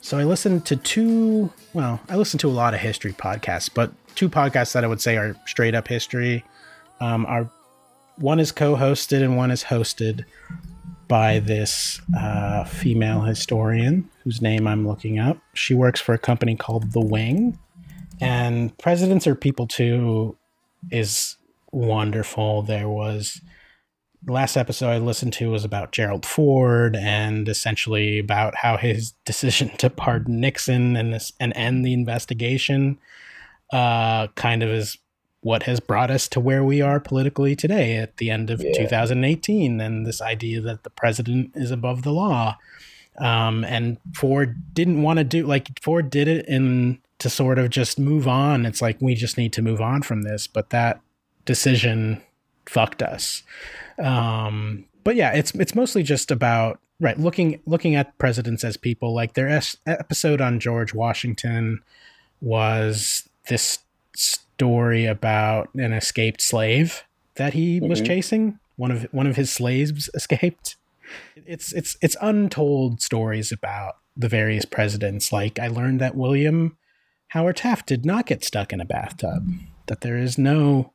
So 0.01 0.17
I 0.17 0.23
listened 0.23 0.65
to 0.65 0.75
two. 0.75 1.51
Well, 1.73 1.99
I 2.09 2.15
listened 2.15 2.39
to 2.41 2.47
a 2.47 2.51
lot 2.51 2.73
of 2.73 2.79
history 2.79 3.13
podcasts, 3.13 3.69
but 3.71 3.91
two 4.15 4.27
podcasts 4.27 4.73
that 4.73 4.83
I 4.83 4.87
would 4.87 5.01
say 5.01 5.17
are 5.17 5.35
straight 5.45 5.75
up 5.75 5.87
history. 5.87 6.43
Um, 6.99 7.27
are 7.27 7.47
one 8.17 8.39
is 8.39 8.51
co-hosted 8.51 9.21
and 9.21 9.37
one 9.37 9.51
is 9.51 9.63
hosted 9.63 10.25
by 11.07 11.39
this 11.39 12.01
uh, 12.17 12.63
female 12.63 13.21
historian 13.21 14.09
whose 14.23 14.41
name 14.41 14.65
I'm 14.65 14.87
looking 14.87 15.19
up. 15.19 15.37
She 15.53 15.75
works 15.75 15.99
for 15.99 16.13
a 16.13 16.19
company 16.19 16.55
called 16.55 16.91
The 16.91 17.01
Wing, 17.01 17.59
and 18.19 18.75
Presidents 18.79 19.27
Are 19.27 19.35
People 19.35 19.67
Too 19.67 20.35
is 20.91 21.37
wonderful. 21.75 22.61
There 22.63 22.89
was 22.89 23.41
the 24.23 24.31
last 24.31 24.57
episode 24.57 24.89
I 24.89 24.97
listened 24.97 25.33
to 25.33 25.51
was 25.51 25.63
about 25.65 25.91
Gerald 25.91 26.25
Ford 26.25 26.95
and 26.95 27.47
essentially 27.47 28.17
about 28.19 28.55
how 28.55 28.77
his 28.77 29.11
decision 29.25 29.69
to 29.77 29.89
pardon 29.89 30.39
Nixon 30.39 30.95
and 30.95 31.13
this 31.13 31.31
and 31.39 31.53
end 31.55 31.85
the 31.85 31.93
investigation 31.93 32.97
uh, 33.71 34.27
kind 34.35 34.63
of 34.63 34.69
is 34.69 34.97
what 35.41 35.63
has 35.63 35.79
brought 35.79 36.09
us 36.09 36.27
to 36.29 36.39
where 36.39 36.63
we 36.63 36.81
are 36.81 36.99
politically 36.99 37.55
today 37.55 37.97
at 37.97 38.17
the 38.17 38.31
end 38.31 38.49
of 38.49 38.61
Yeah. 38.63 38.71
2018 38.73 39.79
and 39.79 40.05
this 40.07 40.21
idea 40.21 40.59
that 40.61 40.83
the 40.83 40.89
president 40.89 41.51
is 41.55 41.69
above 41.69 42.01
the 42.01 42.11
law 42.13 42.57
Um, 43.19 43.63
and 43.63 43.97
Ford 44.13 44.73
didn't 44.73 45.03
want 45.03 45.19
to 45.19 45.23
do 45.23 45.45
like 45.45 45.79
Ford 45.83 46.09
did 46.09 46.27
it 46.27 46.47
in 46.47 46.99
to 47.19 47.29
sort 47.29 47.59
of 47.59 47.69
just 47.69 47.97
move 47.99 48.27
on. 48.27 48.65
It's 48.65 48.81
like 48.81 48.97
we 48.99 49.13
just 49.15 49.37
need 49.37 49.53
to 49.53 49.61
move 49.61 49.79
on 49.81 50.01
from 50.01 50.23
this, 50.23 50.47
but 50.47 50.69
that 50.71 50.99
decision 51.45 52.21
fucked 52.65 53.01
us. 53.01 53.43
Um, 53.99 54.85
but 55.03 55.15
yeah, 55.15 55.31
it's 55.33 55.51
it's 55.55 55.75
mostly 55.75 56.03
just 56.03 56.31
about 56.31 56.79
right 56.99 57.19
looking 57.19 57.59
looking 57.65 57.95
at 57.95 58.17
presidents 58.17 58.63
as 58.63 58.77
people. 58.77 59.13
Like 59.13 59.33
their 59.33 59.47
es- 59.47 59.77
episode 59.85 60.41
on 60.41 60.59
George 60.59 60.93
Washington 60.93 61.81
was 62.41 63.27
this 63.49 63.79
story 64.15 65.05
about 65.05 65.69
an 65.75 65.93
escaped 65.93 66.41
slave 66.41 67.03
that 67.35 67.53
he 67.53 67.79
was 67.79 68.01
Mhm. 68.01 68.05
chasing. 68.07 68.59
One 68.77 68.91
of 68.91 69.03
one 69.11 69.27
of 69.27 69.35
his 69.35 69.51
slaves 69.51 70.09
escaped. 70.15 70.75
It's 71.45 71.71
it's 71.73 71.97
it's 72.01 72.17
untold 72.21 73.01
stories 73.01 73.51
about 73.51 73.97
the 74.17 74.29
various 74.29 74.65
presidents. 74.65 75.31
Like 75.31 75.59
I 75.59 75.67
learned 75.67 75.99
that 76.01 76.15
William 76.15 76.77
Howard 77.29 77.57
Taft 77.57 77.87
did 77.87 78.05
not 78.05 78.25
get 78.25 78.43
stuck 78.43 78.73
in 78.73 78.81
a 78.81 78.85
bathtub. 78.85 79.49
That 79.87 80.01
there 80.01 80.17
is 80.17 80.37
no 80.37 80.93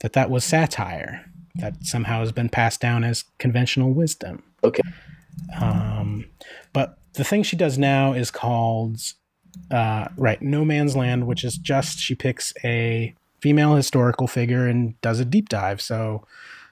that 0.00 0.12
that 0.12 0.30
was 0.30 0.44
satire. 0.44 1.24
That 1.56 1.84
somehow 1.84 2.20
has 2.20 2.30
been 2.30 2.48
passed 2.48 2.80
down 2.80 3.02
as 3.02 3.24
conventional 3.38 3.92
wisdom. 3.92 4.44
Okay. 4.62 4.82
Um, 5.60 6.26
but 6.72 6.98
the 7.14 7.24
thing 7.24 7.42
she 7.42 7.56
does 7.56 7.78
now 7.78 8.12
is 8.12 8.30
called 8.30 9.00
uh, 9.70 10.08
right 10.16 10.40
No 10.40 10.64
Man's 10.64 10.94
Land, 10.94 11.26
which 11.26 11.44
is 11.44 11.56
just 11.56 11.98
she 11.98 12.14
picks 12.14 12.52
a 12.64 13.14
female 13.40 13.74
historical 13.74 14.26
figure 14.26 14.66
and 14.66 15.00
does 15.00 15.20
a 15.20 15.24
deep 15.24 15.48
dive. 15.48 15.80
So 15.80 16.24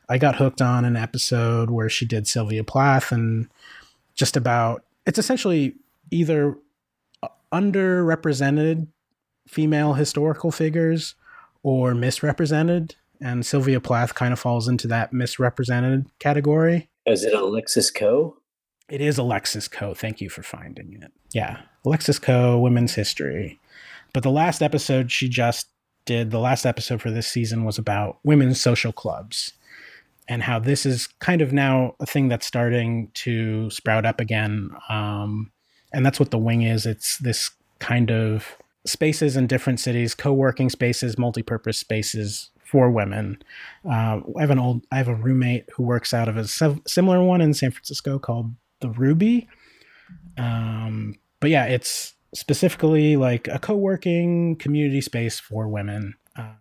I 0.09 0.19
got 0.19 0.37
hooked 0.37 0.63
on 0.63 0.85
an 0.85 0.97
episode 0.97 1.71
where 1.71 1.89
she 1.89 2.07
did 2.07 2.29
Sylvia 2.29 2.65
Plath 2.65 3.13
and 3.13 3.49
just 4.15 4.37
about 4.37 4.85
it's 5.05 5.19
essentially 5.19 5.75
either 6.11 6.57
underrepresented 7.53 8.89
female 9.49 9.95
historical 9.95 10.51
figures 10.51 11.15
or 11.63 11.95
misrepresented. 11.95 12.97
And 13.21 13.45
Sylvia 13.45 13.81
Plath 13.81 14.15
kind 14.15 14.33
of 14.33 14.39
falls 14.39 14.69
into 14.69 14.87
that 14.89 15.13
misrepresented 15.13 16.07
category. 16.19 16.89
Is 17.07 17.25
it 17.25 17.33
Alexis 17.35 17.91
Coe? 17.91 18.37
It 18.89 19.01
is 19.01 19.19
Alexis 19.19 19.69
Coe. 19.69 19.95
Thank 19.95 20.21
you 20.21 20.29
for 20.29 20.43
finding 20.43 21.01
it. 21.03 21.13
Yeah, 21.33 21.59
Alexis 21.85 22.19
Coe, 22.19 22.59
Women's 22.59 22.95
History. 22.95 23.59
But 24.13 24.23
the 24.23 24.31
last 24.31 24.63
episode 24.63 25.11
she 25.11 25.29
just 25.29 25.69
did, 26.05 26.31
the 26.31 26.39
last 26.39 26.65
episode 26.65 27.03
for 27.03 27.11
this 27.11 27.27
season 27.27 27.65
was 27.65 27.79
about 27.79 28.19
women's 28.25 28.61
social 28.61 28.93
clubs 28.93 29.53
and 30.29 30.43
how 30.43 30.59
this 30.59 30.87
is 30.87 31.09
kind 31.21 31.43
of 31.43 31.53
now 31.53 31.95
a 32.01 32.07
thing 32.07 32.29
that's 32.29 32.47
starting 32.47 33.11
to 33.15 33.71
sprout 33.71 34.07
up 34.07 34.21
again. 34.21 34.71
Um, 34.89 35.53
and 35.93 36.05
that's 36.05 36.19
what 36.21 36.31
the 36.31 36.39
wing 36.39 36.63
is. 36.63 36.87
It's 36.87 37.19
this 37.19 37.51
kind 37.79 38.11
of 38.11 38.57
spaces 38.85 39.37
in 39.37 39.47
different 39.47 39.81
cities, 39.81 40.15
co-working 40.15 40.71
spaces, 40.71 41.19
multi-purpose 41.19 41.79
spaces 41.79 42.51
for 42.67 42.91
women. 42.91 43.43
Uh, 43.85 44.21
I 44.37 44.41
have 44.41 44.51
an 44.51 44.59
old, 44.59 44.87
I 44.91 44.97
have 44.97 45.09
a 45.09 45.15
roommate 45.15 45.69
who 45.75 45.83
works 45.83 46.13
out 46.13 46.29
of 46.29 46.37
a 46.37 46.47
sim- 46.47 46.83
similar 46.87 47.23
one 47.23 47.41
in 47.41 47.55
San 47.55 47.71
Francisco 47.71 48.19
called 48.19 48.55
the 48.81 48.91
Ruby. 48.91 49.49
Um, 50.37 51.17
but 51.41 51.51
yeah, 51.51 51.65
it's 51.65 52.15
specifically 52.35 53.17
like 53.17 53.49
a 53.49 53.59
co-working 53.59 54.57
community 54.57 55.01
space 55.01 55.39
for 55.39 55.69
women. 55.69 56.15
Um, 56.37 56.59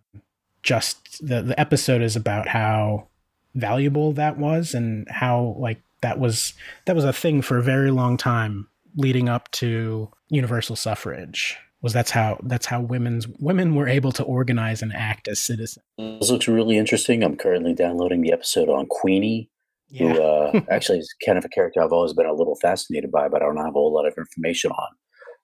just 0.62 1.26
the 1.26 1.42
the 1.42 1.58
episode 1.60 2.02
is 2.02 2.16
about 2.16 2.48
how 2.48 3.08
valuable 3.54 4.12
that 4.12 4.36
was 4.36 4.74
and 4.74 5.06
how 5.08 5.56
like 5.58 5.80
that 6.02 6.18
was 6.18 6.54
that 6.84 6.96
was 6.96 7.04
a 7.04 7.12
thing 7.12 7.40
for 7.42 7.58
a 7.58 7.62
very 7.62 7.90
long 7.90 8.16
time 8.16 8.68
leading 8.96 9.28
up 9.28 9.50
to 9.52 10.10
universal 10.28 10.76
suffrage 10.76 11.56
was 11.86 11.92
that's 11.92 12.10
how 12.10 12.36
that's 12.42 12.66
how 12.66 12.80
women's 12.80 13.28
women 13.38 13.76
were 13.76 13.86
able 13.86 14.10
to 14.10 14.24
organize 14.24 14.82
and 14.82 14.92
act 14.92 15.28
as 15.28 15.38
citizens 15.38 15.84
This 15.98 16.30
looks 16.30 16.48
really 16.48 16.76
interesting. 16.76 17.22
I'm 17.22 17.36
currently 17.36 17.74
downloading 17.74 18.22
the 18.22 18.32
episode 18.32 18.68
on 18.68 18.86
Queenie, 18.86 19.48
who 19.96 20.20
uh, 20.20 20.62
actually 20.70 20.98
is 20.98 21.14
kind 21.24 21.38
of 21.38 21.44
a 21.44 21.48
character 21.48 21.80
I've 21.80 21.92
always 21.92 22.12
been 22.12 22.26
a 22.26 22.32
little 22.32 22.56
fascinated 22.56 23.12
by, 23.12 23.28
but 23.28 23.40
I 23.40 23.44
don't 23.44 23.56
have 23.58 23.68
a 23.68 23.70
whole 23.70 23.94
lot 23.94 24.04
of 24.04 24.14
information 24.18 24.72
on. 24.72 24.88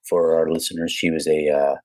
For 0.08 0.36
our 0.36 0.50
listeners, 0.50 0.90
she 0.90 1.12
was 1.12 1.28
a, 1.28 1.48
uh, 1.48 1.76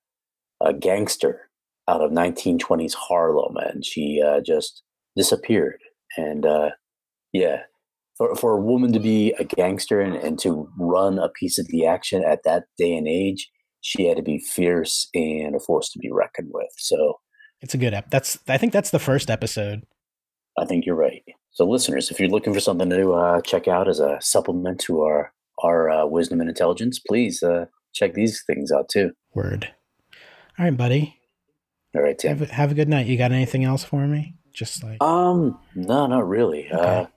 a 0.65 0.73
gangster 0.73 1.51
out 1.87 2.01
of 2.01 2.09
1920s 2.09 2.95
Harlem, 2.95 3.57
and 3.57 3.85
she 3.85 4.23
uh, 4.25 4.41
just 4.43 4.81
disappeared. 5.15 5.79
And 6.17 6.47
uh, 6.47 6.71
yeah, 7.31 7.61
for, 8.17 8.35
for 8.35 8.57
a 8.57 8.61
woman 8.61 8.91
to 8.93 8.99
be 8.99 9.35
a 9.37 9.43
gangster 9.43 10.01
and, 10.01 10.15
and 10.15 10.39
to 10.39 10.67
run 10.79 11.19
a 11.19 11.29
piece 11.29 11.59
of 11.59 11.67
the 11.67 11.85
action 11.85 12.23
at 12.23 12.41
that 12.43 12.63
day 12.75 12.97
and 12.97 13.07
age, 13.07 13.51
she 13.81 14.05
had 14.07 14.17
to 14.17 14.23
be 14.23 14.39
fierce 14.39 15.07
and 15.13 15.55
a 15.55 15.59
force 15.59 15.89
to 15.91 15.99
be 15.99 16.11
reckoned 16.11 16.49
with. 16.53 16.71
So 16.77 17.19
it's 17.61 17.73
a 17.73 17.77
good 17.77 17.93
ep 17.93 18.09
that's 18.11 18.37
i 18.47 18.55
think 18.57 18.71
that's 18.71 18.91
the 18.91 18.99
first 18.99 19.29
episode 19.29 19.83
I 20.59 20.65
think 20.65 20.85
you're 20.87 20.95
right. 20.95 21.21
So, 21.51 21.65
listeners, 21.69 22.09
if 22.09 22.19
you're 22.19 22.29
looking 22.29 22.51
for 22.51 22.59
something 22.59 22.89
to 22.89 23.13
uh, 23.13 23.41
check 23.41 23.67
out 23.67 23.87
as 23.87 23.99
a 23.99 24.17
supplement 24.21 24.79
to 24.81 25.01
our 25.03 25.31
our 25.63 25.87
uh, 25.89 26.05
wisdom 26.07 26.39
and 26.39 26.49
intelligence, 26.49 26.97
please 26.99 27.43
uh, 27.43 27.65
check 27.93 28.15
these 28.15 28.43
things 28.47 28.71
out 28.71 28.89
too. 28.89 29.11
word 29.35 29.69
all 30.57 30.65
right 30.65 30.75
buddy 30.75 31.15
All 31.95 32.01
right, 32.01 32.17
Tim. 32.17 32.37
have, 32.39 32.49
a- 32.49 32.53
have 32.53 32.71
a 32.71 32.75
good 32.75 32.89
night 32.89 33.05
you 33.05 33.17
got 33.19 33.31
anything 33.31 33.63
else 33.63 33.83
for 33.83 34.07
me 34.07 34.35
just 34.51 34.83
like 34.83 34.97
Um, 35.01 35.59
no, 35.75 36.07
not 36.07 36.27
really. 36.27 36.69
Uh, 36.71 36.77
Okay. 37.01 37.07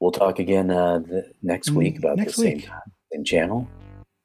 we'll 0.00 0.10
talk 0.10 0.40
again 0.40 0.70
uh, 0.72 0.98
the 0.98 1.30
next 1.42 1.70
Mm, 1.70 1.76
week 1.76 1.98
about 1.98 2.16
next 2.16 2.34
the 2.36 2.42
same 2.42 2.56
week. 2.56 2.66
time, 2.66 2.80
same 3.12 3.24
channel. 3.24 3.68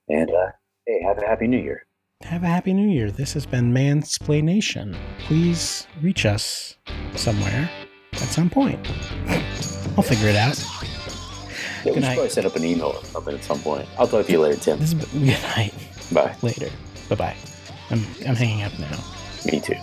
And 0.09 0.31
uh, 0.31 0.49
hey, 0.85 1.01
have 1.03 1.17
a 1.17 1.25
happy 1.25 1.47
New 1.47 1.59
Year. 1.59 1.85
have 2.23 2.43
a 2.43 2.47
happy 2.47 2.73
new 2.73 2.87
year 2.89 3.11
this 3.11 3.33
has 3.33 3.45
been 3.45 3.73
mansplaination 3.73 4.95
please 5.27 5.87
reach 6.01 6.25
us 6.25 6.77
somewhere 7.15 7.69
at 8.13 8.19
some 8.37 8.49
point 8.49 8.79
i'll 9.97 10.03
figure 10.03 10.29
it 10.29 10.35
out 10.37 10.57
Yeah, 11.83 11.91
we 11.91 12.01
should 12.01 12.03
probably 12.13 12.29
set 12.29 12.45
up 12.45 12.55
an 12.55 12.63
email 12.63 12.87
or 12.95 13.03
something 13.03 13.35
at 13.35 13.43
some 13.43 13.59
point. 13.59 13.85
I'll 13.99 14.07
talk 14.07 14.25
to 14.25 14.31
you 14.31 14.39
later, 14.39 14.55
Tim. 14.57 14.79
this 14.79 14.93
is 14.93 15.05
good 15.11 15.41
night 15.57 15.73
Bye. 16.13 16.33
later 16.41 16.69
bye-bye 17.09 17.35
i'm, 17.91 17.99
I'm 18.25 18.35
hanging 18.35 18.63
up 18.63 18.77
now 18.79 18.97
Me 19.45 19.59
too. 19.59 19.75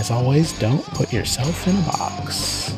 as 0.00 0.10
always 0.10 0.58
don't 0.58 0.84
put 0.98 1.12
yourself 1.12 1.66
in 1.68 1.76
a 1.76 1.82
box 1.94 2.72